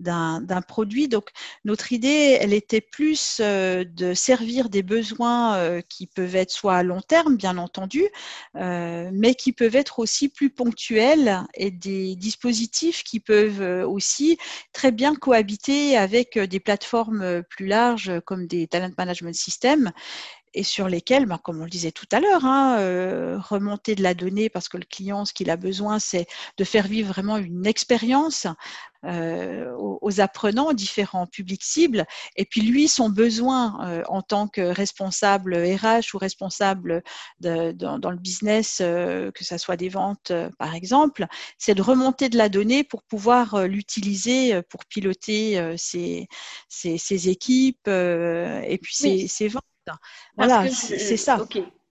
d'un 0.00 0.62
produit. 0.66 1.08
Donc, 1.08 1.28
notre 1.66 1.92
idée, 1.92 2.38
elle 2.40 2.54
était 2.54 2.80
plus 2.80 3.38
euh, 3.40 3.84
de 3.84 4.14
servir 4.14 4.70
des 4.70 4.82
besoins 4.82 5.56
euh, 5.56 5.82
qui 5.90 6.06
peuvent 6.06 6.34
être 6.34 6.50
soit 6.50 6.74
à 6.74 6.82
long 6.82 7.02
terme, 7.02 7.36
bien 7.36 7.58
entendu, 7.58 8.02
mais 8.54 9.34
qui 9.34 9.52
peuvent 9.52 9.76
être 9.76 9.98
aussi 9.98 10.30
plus 10.30 10.48
ponctuels 10.48 11.42
et 11.54 11.70
des 11.70 12.16
dispositifs 12.16 13.02
qui 13.04 13.20
peuvent 13.20 13.86
aussi 13.86 14.38
très 14.72 14.90
bien 14.90 15.14
cohabiter 15.14 15.98
avec 15.98 16.38
des 16.38 16.60
plateformes 16.60 17.42
plus 17.42 17.66
larges 17.66 18.20
comme 18.24 18.46
des 18.46 18.66
talent 18.68 18.92
management 18.96 19.34
systems 19.34 19.92
et 20.54 20.62
sur 20.62 20.88
lesquels, 20.88 21.26
ben, 21.26 21.38
comme 21.38 21.60
on 21.60 21.64
le 21.64 21.70
disait 21.70 21.92
tout 21.92 22.06
à 22.12 22.20
l'heure, 22.20 22.44
hein, 22.44 22.78
euh, 22.78 23.38
remonter 23.38 23.94
de 23.94 24.02
la 24.02 24.14
donnée 24.14 24.48
parce 24.48 24.68
que 24.68 24.76
le 24.76 24.84
client, 24.84 25.24
ce 25.24 25.32
qu'il 25.32 25.50
a 25.50 25.56
besoin, 25.56 25.98
c'est 25.98 26.26
de 26.58 26.64
faire 26.64 26.86
vivre 26.86 27.08
vraiment 27.08 27.38
une 27.38 27.66
expérience 27.66 28.46
euh, 29.04 29.72
aux, 29.76 30.20
apprenants, 30.20 30.72
différents 30.74 31.26
publics 31.26 31.64
cibles. 31.64 32.04
Et 32.36 32.44
puis 32.44 32.60
lui, 32.60 32.86
son 32.86 33.08
besoin 33.08 33.88
euh, 33.88 34.02
en 34.08 34.22
tant 34.22 34.46
que 34.46 34.60
responsable 34.60 35.56
RH 35.56 36.14
ou 36.14 36.18
responsable 36.18 37.02
de, 37.40 37.72
dans, 37.72 38.10
le 38.10 38.16
business, 38.18 38.76
que 38.78 39.32
ce 39.44 39.58
soit 39.58 39.76
des 39.76 39.88
ventes 39.88 40.32
par 40.58 40.74
exemple, 40.74 41.26
c'est 41.58 41.74
de 41.74 41.82
remonter 41.82 42.28
de 42.28 42.36
la 42.36 42.48
donnée 42.48 42.84
pour 42.84 43.02
pouvoir 43.02 43.66
l'utiliser 43.66 44.62
pour 44.68 44.84
piloter 44.84 45.74
ses, 45.76 46.28
ses, 46.68 47.28
équipes 47.28 47.88
et 47.88 48.78
puis 48.80 48.94
ses 49.28 49.48
ventes. 49.48 49.64
Voilà, 50.36 50.68
c'est 50.68 51.16
ça. 51.16 51.38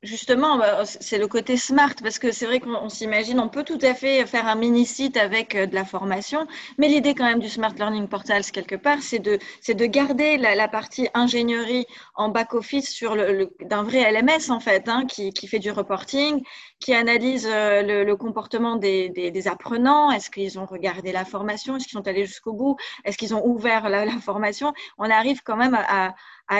Justement, 0.03 0.57
bah, 0.57 0.83
c'est 0.83 1.19
le 1.19 1.27
côté 1.27 1.57
smart 1.57 1.93
parce 2.01 2.17
que 2.17 2.31
c'est 2.31 2.47
vrai 2.47 2.59
qu'on 2.59 2.89
s'imagine, 2.89 3.39
on 3.39 3.49
peut 3.49 3.63
tout 3.63 3.77
à 3.83 3.93
fait 3.93 4.25
faire 4.25 4.47
un 4.47 4.55
mini 4.55 4.83
site 4.83 5.15
avec 5.15 5.53
euh, 5.53 5.67
de 5.67 5.75
la 5.75 5.85
formation, 5.85 6.47
mais 6.79 6.87
l'idée 6.87 7.13
quand 7.13 7.25
même 7.25 7.37
du 7.37 7.49
Smart 7.49 7.71
Learning 7.75 8.07
Portal 8.07 8.43
quelque 8.43 8.75
part, 8.75 8.97
c'est 9.03 9.19
de, 9.19 9.37
c'est 9.61 9.75
de 9.75 9.85
garder 9.85 10.37
la, 10.37 10.67
partie 10.67 11.07
ingénierie 11.13 11.85
en 12.15 12.29
back 12.29 12.55
office 12.55 12.89
sur 12.89 13.15
le, 13.15 13.53
d'un 13.61 13.83
vrai 13.83 14.11
LMS 14.11 14.49
en 14.49 14.59
fait, 14.59 14.89
hein, 14.89 15.05
qui, 15.05 15.33
qui, 15.33 15.47
fait 15.47 15.59
du 15.59 15.69
reporting, 15.69 16.41
qui 16.79 16.95
analyse 16.95 17.47
euh, 17.47 18.03
le, 18.03 18.15
comportement 18.15 18.77
des, 18.77 19.09
des, 19.09 19.47
apprenants. 19.47 20.09
Est-ce 20.09 20.31
qu'ils 20.31 20.57
ont 20.57 20.65
regardé 20.65 21.11
la 21.11 21.25
formation? 21.25 21.75
Est-ce 21.75 21.87
qu'ils 21.87 21.99
sont 21.99 22.07
allés 22.07 22.25
jusqu'au 22.25 22.53
bout? 22.53 22.75
Est-ce 23.05 23.19
qu'ils 23.19 23.35
ont 23.35 23.45
ouvert 23.45 23.87
la, 23.87 24.07
formation? 24.19 24.73
On 24.97 25.11
arrive 25.11 25.43
quand 25.43 25.57
même 25.57 25.75
à, 25.75 26.07
à 26.07 26.13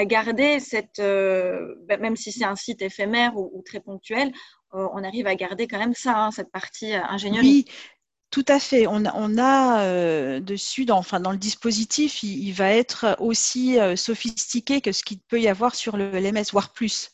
garder 0.06 0.60
cette, 0.60 0.99
euh, 0.99 1.75
ben, 1.88 1.99
même 1.99 2.15
si 2.15 2.32
c'est 2.32 2.45
un 2.45 2.56
site 2.56 2.82
éphémère 2.82 3.36
ou, 3.36 3.62
très 3.65 3.82
ponctuel, 3.82 4.32
euh, 4.73 4.88
on 4.93 5.04
arrive 5.04 5.27
à 5.27 5.36
garder 5.36 5.67
quand 5.67 5.80
même 5.80 5.93
ça, 5.93 6.17
hein, 6.17 6.32
cette 6.32 6.51
partie 6.51 6.93
euh, 6.93 7.04
ingénierie. 7.10 7.65
Oui. 7.67 7.73
Tout 8.30 8.45
à 8.47 8.62
fait. 8.62 8.88
On, 8.88 9.04
a 9.38 10.39
dessus, 10.39 10.86
dans, 10.86 10.99
enfin, 10.99 11.19
dans 11.19 11.34
le 11.34 11.38
dispositif, 11.38 12.23
il, 12.23 12.54
va 12.54 12.71
être 12.71 13.17
aussi 13.19 13.77
sophistiqué 13.97 14.80
que 14.80 14.93
ce 14.93 15.04
qu'il 15.04 15.19
peut 15.19 15.41
y 15.41 15.49
avoir 15.49 15.75
sur 15.75 15.97
le 15.97 16.10
LMS, 16.17 16.45
voire 16.54 16.71
plus. 16.71 17.12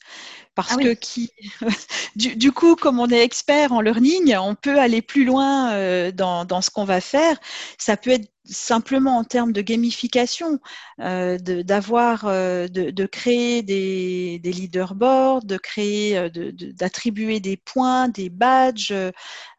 Parce 0.58 0.74
ah 0.74 0.84
que 0.84 0.94
qui, 0.94 1.32
du, 2.18 2.36
du, 2.36 2.52
coup, 2.52 2.76
comme 2.76 3.00
on 3.00 3.08
est 3.08 3.24
expert 3.24 3.72
en 3.72 3.80
learning, 3.80 4.36
on 4.38 4.56
peut 4.56 4.78
aller 4.80 5.02
plus 5.02 5.24
loin 5.24 6.12
dans, 6.12 6.44
dans 6.44 6.62
ce 6.62 6.70
qu'on 6.70 6.84
va 6.84 7.00
faire. 7.00 7.38
Ça 7.78 7.96
peut 7.96 8.10
être 8.10 8.28
simplement 8.50 9.18
en 9.18 9.24
termes 9.24 9.52
de 9.52 9.62
gamification, 9.62 10.60
euh, 11.00 11.38
d'avoir, 11.38 12.26
euh, 12.26 12.68
de, 12.68 12.90
de, 12.90 13.06
créer 13.06 13.62
des, 13.62 14.40
des 14.40 14.52
leaderboards, 14.52 15.46
de 15.46 15.58
créer, 15.58 16.18
euh, 16.18 16.30
d'attribuer 16.30 17.40
des 17.40 17.58
points, 17.58 18.10
des 18.10 18.30
badges, 18.30 18.94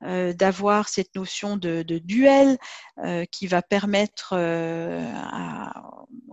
euh, 0.03 0.33
d'avoir 0.33 0.89
cette 0.89 1.15
notion 1.15 1.57
de, 1.57 1.83
de 1.83 1.99
duel 1.99 2.59
euh, 3.05 3.25
qui 3.31 3.47
va 3.47 3.63
permettre 3.63 4.35
à, 4.35 5.73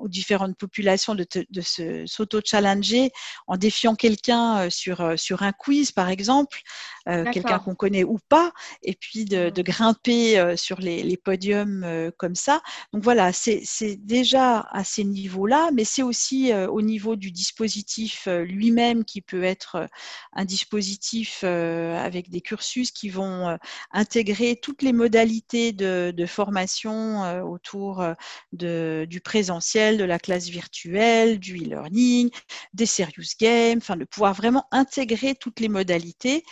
différentes 0.09 0.57
populations 0.57 1.15
de, 1.15 1.25
de 1.33 2.05
s'auto-challenger 2.05 3.11
en 3.47 3.57
défiant 3.57 3.95
quelqu'un 3.95 4.69
sur, 4.69 5.17
sur 5.17 5.43
un 5.43 5.51
quiz, 5.51 5.91
par 5.91 6.09
exemple, 6.09 6.61
quelqu'un 7.05 7.59
qu'on 7.59 7.75
connaît 7.75 8.03
ou 8.03 8.17
pas, 8.29 8.51
et 8.81 8.93
puis 8.93 9.25
de, 9.25 9.49
de 9.49 9.61
grimper 9.61 10.55
sur 10.57 10.79
les, 10.79 11.03
les 11.03 11.17
podiums 11.17 12.11
comme 12.17 12.35
ça. 12.35 12.61
Donc 12.93 13.03
voilà, 13.03 13.31
c'est 13.33 13.95
déjà 13.97 14.61
à 14.71 14.83
ces 14.83 15.03
niveaux-là, 15.03 15.69
mais 15.73 15.83
c'est 15.83 16.03
aussi 16.03 16.51
euh, 16.51 16.67
au 16.67 16.81
niveau 16.81 17.15
du 17.15 17.31
dispositif 17.31 18.27
euh, 18.27 18.43
lui-même 18.43 19.05
qui 19.05 19.21
peut 19.21 19.43
être 19.43 19.75
euh, 19.75 19.87
un 20.33 20.45
dispositif 20.45 21.43
avec 21.43 22.29
des 22.29 22.41
cursus 22.41 22.91
qui 22.91 23.09
vont 23.09 23.57
intégrer 23.91 24.57
toutes 24.61 24.81
les 24.81 24.93
modalités 24.93 25.71
de, 25.71 26.25
formation 26.25 27.43
autour 27.43 28.03
du 28.51 29.21
présentiel, 29.23 29.97
de 29.97 30.03
la 30.03 30.19
classe 30.19 30.47
virtuelle, 30.47 31.39
du 31.39 31.57
e-learning, 31.57 32.29
des 32.73 32.85
serious 32.85 33.35
games, 33.39 33.77
enfin 33.77 33.95
de 33.95 34.05
pouvoir 34.05 34.33
vraiment 34.33 34.65
intégrer 34.71 35.35
toutes 35.35 35.59
les 35.59 35.69
modalités, 35.69 36.43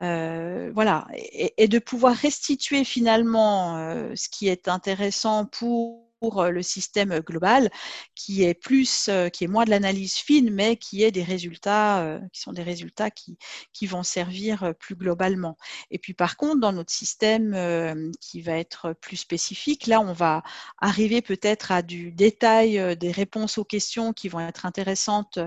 voilà, 0.00 1.06
et, 1.14 1.68
de 1.68 1.78
pouvoir 1.78 2.14
restituer 2.14 2.84
finalement 2.84 3.76
ce 4.14 4.28
qui 4.28 4.48
est 4.48 4.68
intéressant 4.68 5.46
pour 5.46 6.05
euh, 6.22 6.50
le 6.50 6.62
système 6.62 7.20
global, 7.20 7.70
qui 8.14 8.42
est 8.42 8.54
plus, 8.54 9.08
euh, 9.08 9.28
qui 9.28 9.44
est 9.44 9.48
moins 9.48 9.64
de 9.64 9.70
l'analyse 9.70 10.14
fine, 10.14 10.50
mais 10.50 10.76
qui 10.76 11.02
est 11.02 11.12
des 11.12 11.22
résultats, 11.22 12.00
euh, 12.00 12.18
qui 12.32 12.40
sont 12.40 12.52
des 12.52 12.62
résultats 12.62 13.10
qui, 13.10 13.36
qui 13.74 13.86
vont 13.86 14.02
servir 14.02 14.72
plus 14.78 14.94
globalement. 14.94 15.58
Et 15.90 15.98
puis 15.98 16.14
par 16.14 16.36
contre, 16.36 16.60
dans 16.60 16.72
notre 16.72 16.92
système 16.92 18.12
qui 18.20 18.40
va 18.40 18.52
être 18.58 18.94
plus 18.94 19.16
spécifique, 19.16 19.86
là, 19.86 20.00
on 20.00 20.12
va 20.12 20.42
arriver 20.78 21.20
peut-être 21.20 21.70
à 21.70 21.82
du 21.82 22.12
détail 22.12 22.96
des 22.96 23.10
réponses 23.10 23.58
aux 23.58 23.64
questions 23.64 24.12
qui 24.12 24.28
vont 24.28 24.40
être 24.40 24.64
intéressantes 24.66 25.38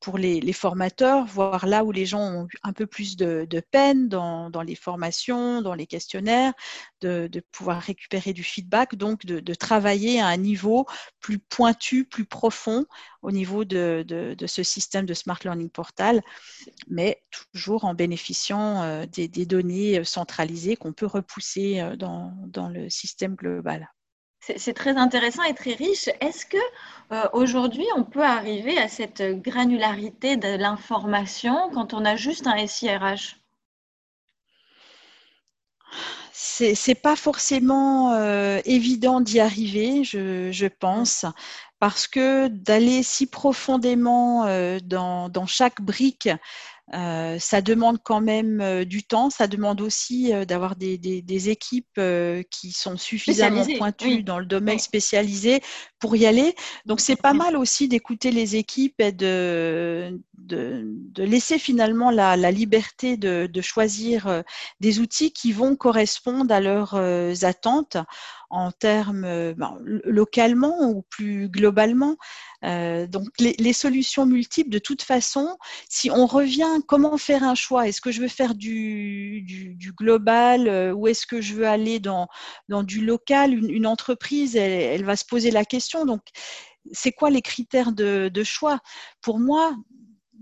pour 0.00 0.18
les, 0.18 0.52
formateurs, 0.52 1.26
voir 1.26 1.66
là 1.66 1.84
où 1.84 1.92
les 1.92 2.06
gens 2.06 2.20
ont 2.20 2.48
un 2.62 2.72
peu 2.72 2.86
plus 2.86 3.16
de, 3.16 3.46
de 3.48 3.60
peine 3.60 4.08
dans, 4.08 4.50
dans, 4.50 4.62
les 4.62 4.74
formations, 4.74 5.62
dans 5.62 5.74
les 5.74 5.86
questionnaires, 5.86 6.52
de, 7.04 7.28
de 7.30 7.40
pouvoir 7.52 7.80
récupérer 7.80 8.32
du 8.32 8.42
feedback, 8.42 8.94
donc 8.94 9.26
de, 9.26 9.40
de 9.40 9.54
travailler 9.54 10.20
à 10.20 10.28
un 10.28 10.38
niveau 10.38 10.86
plus 11.20 11.38
pointu, 11.38 12.04
plus 12.04 12.24
profond 12.24 12.86
au 13.20 13.30
niveau 13.30 13.64
de, 13.64 14.34
ce 14.46 14.62
système 14.62 15.06
de 15.06 15.14
Smart 15.14 15.38
Learning 15.42 15.70
Portal, 15.70 16.22
mais 16.88 17.22
toujours 17.52 17.84
en 17.84 17.94
bénéficiant 17.94 18.82
euh, 18.82 19.06
des, 19.06 19.46
données 19.46 19.98
euh, 19.98 20.04
centralisées 20.04 20.76
qu'on 20.76 20.92
peut 20.92 21.06
repousser 21.06 21.80
euh, 21.80 21.96
dans, 21.96 22.68
le 22.68 22.88
système 22.88 23.34
global. 23.34 23.90
C'est 24.40 24.74
très 24.74 24.96
intéressant 24.96 25.42
et 25.44 25.54
très 25.54 25.72
riche. 25.72 26.08
Est-ce 26.20 26.44
que 26.44 26.58
aujourd'hui 27.32 27.86
on 27.96 28.04
peut 28.04 28.22
arriver 28.22 28.76
à 28.76 28.88
cette 28.88 29.22
granularité 29.42 30.36
de 30.36 30.58
l'information 30.58 31.70
quand 31.72 31.94
on 31.94 32.04
a 32.04 32.16
juste 32.16 32.46
un 32.46 32.66
SIRH 32.66 33.43
c'est 36.36 37.00
pas 37.00 37.14
forcément 37.14 38.12
euh, 38.14 38.60
évident 38.64 39.20
d'y 39.20 39.38
arriver, 39.38 40.02
je, 40.02 40.66
pense, 40.66 41.24
parce 41.78 42.08
que 42.08 42.48
d'aller 42.48 43.04
si 43.04 43.26
profondément 43.26 44.44
euh, 44.46 44.80
dans, 44.82 45.46
chaque 45.46 45.80
brique, 45.80 46.28
euh, 46.92 47.38
ça 47.38 47.62
demande 47.62 47.98
quand 48.02 48.20
même 48.20 48.84
du 48.84 49.04
temps. 49.04 49.30
Ça 49.30 49.46
demande 49.46 49.80
aussi 49.80 50.32
d'avoir 50.46 50.76
des, 50.76 51.48
équipes 51.48 52.00
qui 52.50 52.72
sont 52.72 52.96
suffisamment 52.96 53.64
pointues 53.78 54.22
dans 54.22 54.38
le 54.38 54.46
domaine 54.46 54.78
spécialisé 54.78 55.62
pour 55.98 56.16
y 56.16 56.26
aller. 56.26 56.54
Donc 56.84 57.00
c'est 57.00 57.16
pas 57.16 57.32
mal 57.32 57.56
aussi 57.56 57.88
d'écouter 57.88 58.30
les 58.30 58.56
équipes 58.56 59.00
et 59.00 59.12
de 59.12 60.20
de, 60.46 61.22
laisser 61.22 61.58
finalement 61.58 62.10
la, 62.10 62.36
liberté 62.50 63.16
de, 63.16 63.60
choisir 63.60 64.26
euh, 64.26 64.42
des 64.80 65.00
outils 65.00 65.32
qui 65.32 65.52
vont 65.52 65.76
correspondre 65.76 66.52
à 66.52 66.60
leurs 66.60 66.94
euh, 66.94 67.32
attentes 67.42 67.96
en 68.50 68.70
termes 68.72 69.22
ben, 69.54 69.76
localement 69.82 70.90
ou 70.90 71.02
plus 71.02 71.48
globalement. 71.48 72.16
donc 72.62 73.28
les, 73.38 73.72
solutions 73.72 74.26
multiples, 74.26 74.70
de 74.70 74.78
toute 74.78 75.02
façon, 75.02 75.56
si 75.88 76.10
on 76.10 76.26
revient, 76.26 76.80
comment 76.86 77.16
faire 77.18 77.42
un 77.42 77.54
choix? 77.54 77.88
Est-ce 77.88 78.00
que 78.00 78.12
je 78.12 78.20
veux 78.20 78.28
faire 78.28 78.54
du, 78.54 79.42
du, 79.42 79.92
global 79.92 80.94
ou 80.94 81.08
est-ce 81.08 81.26
que 81.26 81.40
je 81.40 81.54
veux 81.54 81.66
aller 81.66 82.00
dans, 82.00 82.28
dans 82.68 82.82
du 82.82 83.04
local? 83.04 83.54
Une, 83.54 83.86
entreprise, 83.86 84.56
elle, 84.56 84.72
elle, 84.72 85.04
va 85.04 85.16
se 85.16 85.24
poser 85.24 85.50
la 85.50 85.64
question. 85.64 86.06
Donc 86.06 86.22
c'est 86.92 87.12
quoi 87.12 87.30
les 87.30 87.42
critères 87.42 87.92
de, 87.92 88.30
choix? 88.44 88.80
Pour 89.20 89.38
moi, 89.38 89.74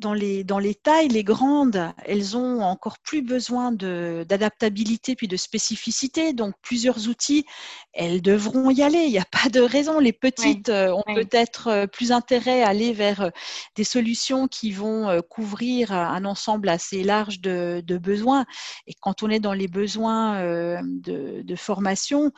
dans 0.03 0.12
les, 0.12 0.45
dans 0.45 0.59
les 0.59 0.75
tailles, 0.75 1.09
les 1.09 1.25
grandes, 1.25 1.93
elles 2.05 2.37
ont 2.37 2.61
encore 2.61 2.99
plus 2.99 3.23
besoin 3.23 3.73
d'adaptabilité 3.73 5.17
puis 5.17 5.29
de 5.29 5.37
spécificité. 5.37 6.33
Donc, 6.33 6.55
plusieurs 6.61 7.09
outils, 7.09 7.47
elles 7.95 8.21
devront 8.21 8.71
y 8.71 8.83
aller. 8.83 9.05
Il 9.05 9.12
n'y 9.12 9.19
a 9.19 9.25
pas 9.25 9.49
de 9.49 9.61
raison. 9.61 9.99
Les 9.99 10.12
petites 10.12 10.69
euh, 10.69 10.93
ont 10.93 11.15
peut-être 11.15 11.69
euh, 11.69 11.87
plus 11.87 12.11
intérêt 12.12 12.62
à 12.62 12.69
aller 12.69 12.93
vers 12.93 13.23
euh, 13.23 13.31
des 13.77 13.85
solutions 13.85 14.49
qui 14.49 14.73
vont 14.73 15.23
couvrir 15.31 15.93
un 15.93 16.25
ensemble 16.25 16.69
assez 16.69 17.05
large 17.05 17.41
de, 17.41 17.83
besoins. 17.99 18.45
Et 18.87 18.95
quand 19.01 19.23
on 19.23 19.31
est 19.31 19.38
dans 19.38 19.53
les 19.53 19.69
besoins 19.69 20.43
de, 20.83 21.43
de 21.43 21.57
formation, 21.57 22.33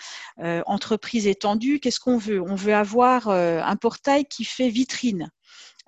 entreprise 0.67 1.27
étendue, 1.27 1.81
qu'est-ce 1.81 2.01
qu'on 2.01 2.19
veut? 2.19 2.43
On 2.43 2.55
veut 2.55 2.75
avoir 2.75 3.29
un 3.29 3.77
portail 3.77 4.27
qui 4.27 4.45
fait 4.45 4.69
vitrine. 4.69 5.31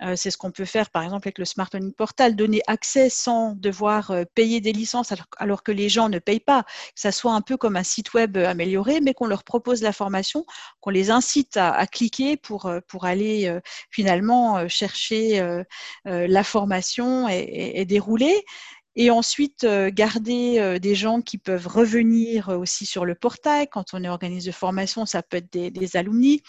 Euh, 0.02 0.14
c'est 0.16 0.30
ce 0.30 0.36
qu'on 0.36 0.50
peut 0.50 0.64
faire, 0.64 0.90
par 0.90 1.02
exemple, 1.02 1.26
avec 1.26 1.38
le 1.38 1.44
Smart 1.44 1.68
Learning 1.72 1.92
Portal, 1.92 2.36
donner 2.36 2.60
accès 2.66 3.08
sans 3.08 3.54
devoir 3.54 4.10
euh, 4.10 4.24
payer 4.34 4.60
des 4.60 4.72
licences 4.72 5.12
alors, 5.38 5.62
que 5.62 5.72
les 5.72 5.88
gens 5.88 6.08
ne 6.08 6.18
payent 6.18 6.40
pas, 6.40 6.64
que 6.64 7.00
ça 7.00 7.12
soit 7.12 7.32
un 7.32 7.40
peu 7.40 7.56
comme 7.56 7.76
un 7.76 7.82
site 7.82 8.12
web 8.12 8.36
euh, 8.36 8.48
amélioré, 8.48 9.00
mais 9.00 9.14
qu'on 9.14 9.26
leur 9.26 9.44
propose 9.44 9.82
la 9.82 9.92
formation, 9.92 10.44
qu'on 10.80 10.90
les 10.90 11.10
incite 11.10 11.56
à, 11.56 11.86
cliquer 11.86 12.36
pour, 12.36 12.66
aller 13.02 13.60
finalement 13.90 14.68
chercher 14.68 15.62
la 16.04 16.44
formation 16.44 17.28
et, 17.28 17.84
dérouler 17.84 18.44
et 18.96 19.10
ensuite 19.10 19.66
garder 19.66 20.78
des 20.80 20.94
gens 20.94 21.20
qui 21.20 21.38
peuvent 21.38 21.66
revenir 21.66 22.48
aussi 22.48 22.86
sur 22.86 23.04
le 23.04 23.14
portail. 23.14 23.68
Quand 23.70 23.94
on 23.94 24.02
est 24.04 24.08
organisme 24.08 24.48
de 24.48 24.52
formation, 24.52 25.06
ça 25.06 25.22
peut 25.22 25.38
être 25.38 25.52
des, 25.52 25.70
des 25.70 25.96
alumni. 25.96 26.42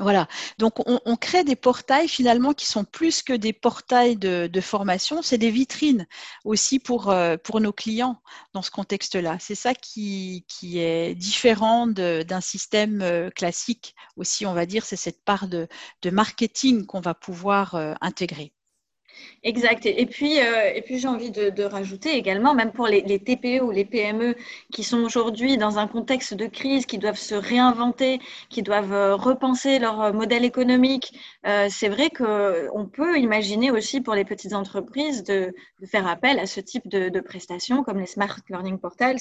Voilà, 0.00 0.28
donc 0.58 0.74
on, 0.86 1.16
crée 1.16 1.42
des 1.42 1.56
portails 1.56 2.06
finalement 2.06 2.52
qui 2.52 2.66
sont 2.66 2.84
plus 2.84 3.22
que 3.22 3.32
des 3.32 3.52
portails 3.52 4.16
de, 4.16 4.60
formation, 4.60 5.22
c'est 5.22 5.38
des 5.38 5.50
vitrines 5.50 6.06
aussi 6.44 6.78
pour, 6.78 7.10
euh, 7.10 7.36
pour 7.36 7.60
nos 7.60 7.72
clients 7.72 8.20
dans 8.52 8.62
ce 8.62 8.70
contexte-là. 8.70 9.38
C'est 9.40 9.56
ça 9.56 9.74
qui, 9.74 10.44
est 10.74 11.14
différent 11.16 11.88
d'un 11.88 12.40
système 12.40 13.02
euh, 13.02 13.30
classique 13.30 13.96
aussi, 14.16 14.46
on 14.46 14.54
va 14.54 14.66
dire, 14.66 14.84
c'est 14.84 14.96
cette 14.96 15.24
part 15.24 15.48
de, 15.48 15.66
de 16.02 16.10
marketing 16.10 16.86
qu'on 16.86 17.00
va 17.00 17.14
pouvoir 17.14 17.74
euh, 17.74 17.94
intégrer. 18.00 18.52
Exact. 19.44 19.86
Et 19.86 20.06
puis, 20.06 20.40
euh, 20.40 20.80
puis 20.84 20.98
j'ai 20.98 21.06
envie 21.06 21.30
de, 21.30 21.62
rajouter 21.62 22.16
également, 22.16 22.54
même 22.54 22.72
pour 22.72 22.88
les, 22.88 23.02
TPE 23.20 23.62
ou 23.62 23.70
les 23.70 23.84
PME 23.84 24.34
qui 24.72 24.82
sont 24.82 24.98
aujourd'hui 24.98 25.56
dans 25.56 25.78
un 25.78 25.86
contexte 25.86 26.34
de 26.34 26.46
crise, 26.46 26.86
qui 26.86 26.98
doivent 26.98 27.18
se 27.18 27.36
réinventer, 27.36 28.20
qui 28.48 28.62
doivent 28.62 28.92
euh, 28.92 29.14
repenser 29.14 29.78
leur 29.78 30.12
modèle 30.12 30.44
économique, 30.44 31.12
euh, 31.46 31.68
c'est 31.70 31.88
vrai 31.88 32.10
qu'on 32.10 32.86
peut 32.92 33.18
imaginer 33.18 33.70
aussi 33.70 34.00
pour 34.00 34.14
les 34.14 34.24
petites 34.24 34.54
entreprises 34.54 35.22
de, 35.22 35.54
faire 35.86 36.08
appel 36.08 36.40
à 36.40 36.46
ce 36.46 36.60
type 36.60 36.88
de, 36.88 37.20
prestations 37.20 37.84
comme 37.84 38.00
les 38.00 38.06
Smart 38.06 38.36
Learning 38.48 38.78
Portals, 38.78 39.20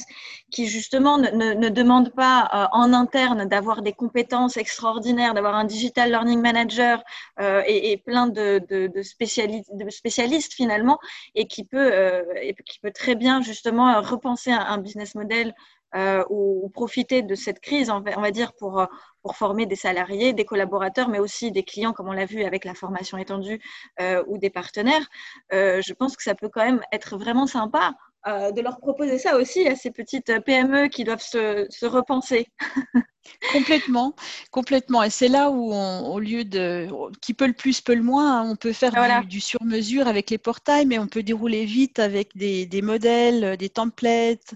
qui 0.50 0.66
justement 0.68 1.18
ne, 1.20 1.70
demandent 1.70 2.14
pas 2.14 2.70
en 2.72 2.94
interne 2.94 3.46
d'avoir 3.46 3.82
des 3.82 3.94
compétences 3.94 4.58
extraordinaires, 4.58 5.34
d'avoir 5.34 5.56
un 5.56 5.66
Digital 5.66 6.10
Learning 6.10 6.42
Manager 6.42 7.04
et, 7.40 8.02
plein 8.06 8.28
de, 8.28 8.62
spécialistes 9.04 9.72
spécialiste 10.08 10.54
finalement 10.54 11.00
et 11.36 11.48
qui 11.48 11.66
peut, 11.66 11.92
euh, 11.94 12.24
qui 12.66 12.80
peut 12.80 12.92
très 12.92 13.16
bien 13.16 13.42
justement 13.42 14.02
repenser 14.02 14.52
un, 14.52 14.78
business 14.78 15.16
model 15.16 15.54
euh, 15.96 16.24
ou, 16.30 16.70
profiter 16.70 17.24
de 17.24 17.36
cette 17.36 17.60
crise, 17.60 17.90
on 17.90 18.00
va, 18.00 18.32
dire, 18.32 18.54
pour, 18.54 18.86
pour 19.22 19.36
former 19.36 19.66
des 19.66 19.76
salariés, 19.76 20.32
des 20.32 20.46
collaborateurs, 20.46 21.10
mais 21.10 21.20
aussi 21.20 21.52
des 21.52 21.64
clients, 21.64 21.92
comme 21.92 22.08
on 22.08 22.14
l'a 22.14 22.26
vu 22.26 22.44
avec 22.44 22.64
la 22.64 22.74
formation 22.74 23.18
étendue 23.18 23.60
euh, 24.00 24.24
ou 24.28 24.38
des 24.38 24.50
partenaires. 24.50 25.06
je 25.52 25.94
pense 25.94 26.16
que 26.16 26.24
ça 26.24 26.36
peut 26.36 26.50
quand 26.50 26.64
même 26.64 26.82
être 26.94 27.18
vraiment 27.18 27.48
sympa 27.48 27.94
de 28.26 28.62
leur 28.62 28.80
proposer 28.80 29.18
ça 29.20 29.38
aussi 29.38 29.68
à 29.70 29.76
ces 29.76 29.92
petites 29.92 30.32
PME 30.46 30.88
qui 30.90 31.04
doivent 31.06 31.22
se 31.22 31.86
repenser. 31.86 32.48
Complètement, 33.52 34.16
complètement. 34.52 35.04
Et 35.04 35.10
c'est 35.10 35.28
là 35.28 35.50
où, 35.50 35.74
au 35.74 36.20
lieu 36.20 36.44
de, 36.44 36.88
qui 37.22 37.34
peut 37.34 37.48
le 37.48 37.54
plus, 37.54 37.82
peut 37.82 37.96
le 37.96 38.04
moins, 38.04 38.42
hein, 38.42 38.50
on 38.50 38.56
peut 38.56 38.74
faire 38.74 39.26
du, 39.26 39.40
sur-mesure 39.40 40.08
avec 40.08 40.30
les 40.30 40.38
portails, 40.38 40.86
mais 40.86 41.00
on 41.00 41.08
peut 41.08 41.24
dérouler 41.24 41.66
vite 41.66 42.00
avec 42.00 42.36
des, 42.36 42.82
modèles, 42.82 43.58
des 43.58 43.70
templates. 43.70 44.54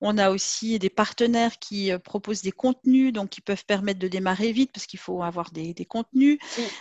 On 0.00 0.18
a 0.18 0.30
aussi 0.30 0.78
des 0.78 0.90
partenaires 0.90 1.58
qui 1.58 1.92
euh, 1.92 1.98
proposent 1.98 2.42
des 2.42 2.52
contenus, 2.52 3.12
donc 3.12 3.30
qui 3.30 3.40
peuvent 3.40 3.64
permettre 3.64 4.00
de 4.00 4.08
démarrer 4.08 4.52
vite 4.52 4.72
parce 4.72 4.86
qu'il 4.86 4.98
faut 4.98 5.22
avoir 5.22 5.50
des, 5.50 5.74
contenus 5.88 6.38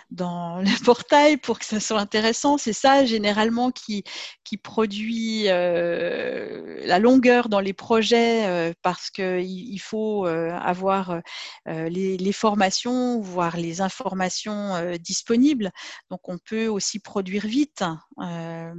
dans 0.10 0.58
le 0.62 0.84
portail 0.84 1.38
pour 1.38 1.60
que 1.60 1.65
ça 1.65 1.80
soit 1.80 1.99
intéressant. 1.99 2.58
C'est 2.58 2.73
ça 2.73 3.06
généralement 3.06 3.71
qui, 3.71 4.04
qui 4.43 4.58
produit 4.58 5.43
euh, 5.47 6.82
la 6.86 6.99
longueur 6.99 7.49
dans 7.49 7.60
les 7.60 7.73
projets 7.73 8.47
euh, 8.47 8.73
parce 8.82 9.10
qu'il 9.10 9.41
il 9.41 9.80
faut 9.80 10.25
avoir 10.25 11.21
euh, 11.67 11.89
les, 11.89 12.32
formations, 12.32 13.20
voire 13.20 13.58
les 13.58 13.82
informations 13.82 14.76
euh, 14.76 14.98
disponibles. 14.98 15.72
Donc, 16.10 16.28
on 16.28 16.38
peut 16.38 16.67
aussi 16.67 17.00
produire 17.00 17.46
vite. 17.46 17.84
Euh, 18.20 18.74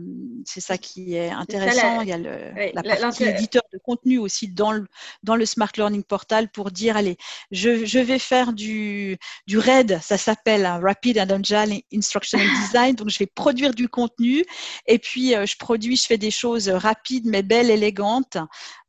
c'est 0.44 0.60
ça 0.60 0.78
qui 0.78 1.14
est 1.14 1.30
intéressant. 1.30 2.00
Il 2.00 2.08
y 2.08 2.12
a 2.12 2.18
la 2.18 2.82
partie 2.82 3.24
éditeur 3.24 3.62
de 3.72 3.78
contenu 3.78 4.18
aussi 4.18 4.48
dans 4.48 4.72
le, 4.72 4.86
dans 5.22 5.36
le 5.36 5.46
Smart 5.46 5.70
Learning 5.76 6.02
Portal 6.02 6.48
pour 6.50 6.70
dire, 6.70 6.96
allez, 6.96 7.16
je, 7.50 7.84
je 7.84 7.98
vais 7.98 8.18
faire 8.18 8.52
du, 8.52 9.16
du 9.46 9.58
RAID, 9.58 10.00
ça 10.02 10.18
s'appelle 10.18 10.66
un 10.66 10.80
Rapid 10.80 11.18
and 11.18 11.30
Agile 11.30 11.82
Instructional 11.94 12.46
Design. 12.66 12.96
Donc, 12.96 13.10
je 13.10 13.18
vais 13.18 13.26
produire 13.26 13.74
du 13.74 13.88
contenu 13.88 14.44
et 14.86 14.98
puis 14.98 15.30
je 15.32 15.56
produis, 15.56 15.96
je 15.96 16.06
fais 16.06 16.18
des 16.18 16.30
choses 16.30 16.68
rapides 16.68 17.26
mais 17.26 17.42
belles, 17.42 17.70
élégantes. 17.70 18.38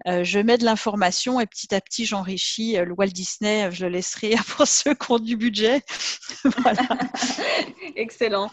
je 0.06 0.40
mets 0.40 0.58
de 0.58 0.66
l'information 0.66 1.40
et 1.40 1.46
petit 1.46 1.76
à 1.76 1.82
petit, 1.82 2.06
j'enrichis 2.06 2.76
le 2.76 2.94
Walt 2.94 3.08
Disney 3.08 3.43
je 3.44 3.86
le 3.86 3.90
laisserai 3.90 4.36
pour 4.56 4.68
ceux 4.68 4.94
qui 4.94 5.12
ont 5.12 5.20
du 5.20 5.36
budget. 5.38 5.82
excellent, 7.96 8.50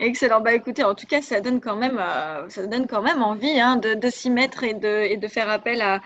excellent. 0.00 0.40
Bah 0.40 0.54
écoutez, 0.54 0.84
en 0.84 0.94
tout 0.94 1.06
cas, 1.06 1.22
ça 1.22 1.40
donne 1.40 1.60
quand 1.60 1.76
même, 1.76 1.98
euh, 1.98 2.48
ça 2.48 2.66
donne 2.66 2.86
quand 2.86 3.02
même 3.02 3.22
envie 3.22 3.60
hein, 3.60 3.76
de, 3.76 4.10
s'y 4.10 4.30
mettre 4.30 4.64
et 4.64 4.74
de, 4.74 5.28
faire 5.28 5.48
appel 5.48 5.82
à, 5.82 6.00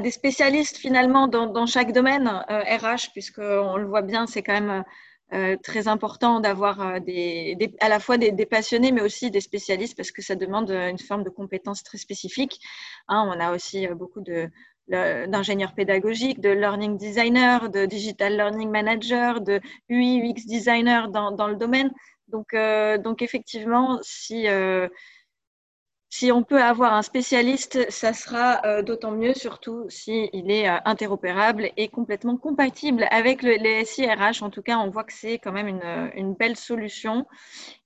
des 0.00 0.10
spécialistes 0.10 0.76
finalement 0.76 1.28
dans, 1.28 1.66
chaque 1.66 1.92
domaine 1.92 2.28
RH, 2.48 2.50
euh, 2.50 2.96
puisqu'on 3.12 3.76
le 3.76 3.86
voit 3.86 4.02
bien, 4.02 4.26
c'est 4.26 4.42
quand 4.42 4.60
même 4.60 4.84
euh, 5.32 5.56
très 5.62 5.88
important 5.88 6.40
d'avoir 6.40 6.80
à 6.80 7.88
la 7.88 8.00
fois 8.00 8.18
des, 8.18 8.46
passionnés, 8.46 8.92
mais 8.92 9.02
aussi 9.02 9.30
des 9.30 9.40
spécialistes, 9.40 9.96
parce 9.96 10.10
que 10.10 10.22
ça 10.22 10.34
demande 10.34 10.70
une 10.70 10.98
forme 10.98 11.22
de 11.22 11.30
compétences 11.30 11.82
très 11.82 11.98
spécifiques. 11.98 12.60
Hein, 13.08 13.30
on 13.34 13.40
a 13.40 13.54
aussi 13.54 13.86
beaucoup 13.88 14.20
de, 14.20 14.50
d'ingénieur 14.88 15.74
pédagogique, 15.74 16.40
de 16.40 16.50
learning 16.50 16.96
designer, 16.98 17.70
de 17.70 17.86
digital 17.86 18.36
learning 18.36 18.70
manager, 18.70 19.40
de 19.40 19.60
UI 19.88 20.20
UX 20.30 20.46
designer 20.46 21.08
dans, 21.08 21.30
dans 21.30 21.48
le 21.48 21.56
domaine. 21.56 21.90
Donc, 22.28 22.54
euh, 22.54 22.98
donc 22.98 23.22
effectivement, 23.22 23.98
si, 24.02 24.48
euh, 24.48 24.88
si 26.16 26.30
on 26.30 26.42
peut 26.42 26.62
avoir 26.62 26.94
un 26.94 27.02
spécialiste, 27.02 27.90
ça 27.90 28.12
sera 28.12 28.64
euh, 28.64 28.82
d'autant 28.82 29.10
mieux, 29.10 29.34
surtout 29.34 29.86
s'il 29.88 30.30
il 30.32 30.50
est 30.50 30.68
interopérable 30.84 31.70
et 31.76 31.88
complètement 31.88 32.36
compatible 32.36 33.06
avec 33.10 33.42
le, 33.42 33.54
les 33.54 33.84
SIRH. 33.84 34.42
En 34.42 34.50
tout 34.50 34.62
cas, 34.62 34.78
on 34.78 34.90
voit 34.90 35.04
que 35.04 35.12
c'est 35.12 35.38
quand 35.38 35.52
même 35.52 35.68
une, 35.68 36.10
une 36.14 36.34
belle 36.34 36.56
solution. 36.56 37.26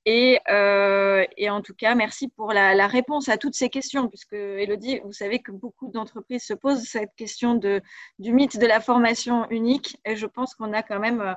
Euh, 0.08 1.24
et, 1.36 1.50
en 1.50 1.60
tout 1.60 1.74
cas, 1.74 1.94
merci 1.94 2.28
pour 2.28 2.52
la, 2.52 2.86
réponse 2.86 3.28
à 3.28 3.36
toutes 3.36 3.54
ces 3.54 3.68
questions, 3.68 4.08
puisque 4.08 4.32
Elodie, 4.32 5.00
vous 5.04 5.12
savez 5.12 5.40
que 5.40 5.52
beaucoup 5.52 5.90
d'entreprises 5.90 6.44
se 6.44 6.54
posent 6.54 6.84
cette 6.84 7.14
question 7.16 7.54
du 7.54 8.32
mythe 8.32 8.58
de 8.58 8.66
la 8.66 8.80
formation 8.80 9.48
unique, 9.50 9.98
et 10.04 10.16
je 10.16 10.26
pense 10.26 10.54
qu'on 10.54 10.72
a 10.72 10.82
quand 10.82 10.98
même 10.98 11.20
euh, 11.20 11.34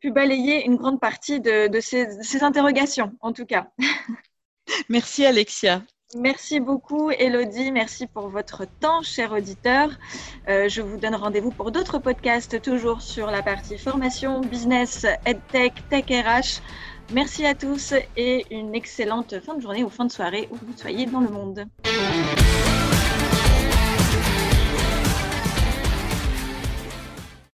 pu 0.00 0.12
balayer 0.12 0.64
une 0.64 0.76
grande 0.76 1.00
partie 1.00 1.40
de, 1.40 1.68
ces, 1.80 2.42
interrogations, 2.42 3.12
en 3.20 3.32
tout 3.32 3.46
cas. 3.46 3.68
Merci 4.88 5.26
Alexia. 5.26 5.82
Merci 6.16 6.58
beaucoup 6.58 7.10
Elodie, 7.10 7.70
merci 7.70 8.06
pour 8.06 8.30
votre 8.30 8.64
temps, 8.80 9.02
chers 9.02 9.30
auditeurs. 9.32 9.90
Euh, 10.48 10.66
je 10.66 10.80
vous 10.80 10.96
donne 10.96 11.14
rendez-vous 11.14 11.50
pour 11.50 11.70
d'autres 11.70 11.98
podcasts, 11.98 12.62
toujours 12.62 13.02
sur 13.02 13.30
la 13.30 13.42
partie 13.42 13.76
formation, 13.76 14.40
business, 14.40 15.04
EdTech, 15.26 15.74
Tech 15.90 16.04
RH. 16.08 16.62
Merci 17.12 17.44
à 17.44 17.54
tous 17.54 17.92
et 18.16 18.46
une 18.50 18.74
excellente 18.74 19.38
fin 19.40 19.54
de 19.54 19.60
journée 19.60 19.84
ou 19.84 19.90
fin 19.90 20.06
de 20.06 20.12
soirée 20.12 20.48
où 20.50 20.56
vous 20.56 20.76
soyez 20.76 21.04
dans 21.04 21.20
le 21.20 21.28
monde. 21.28 21.66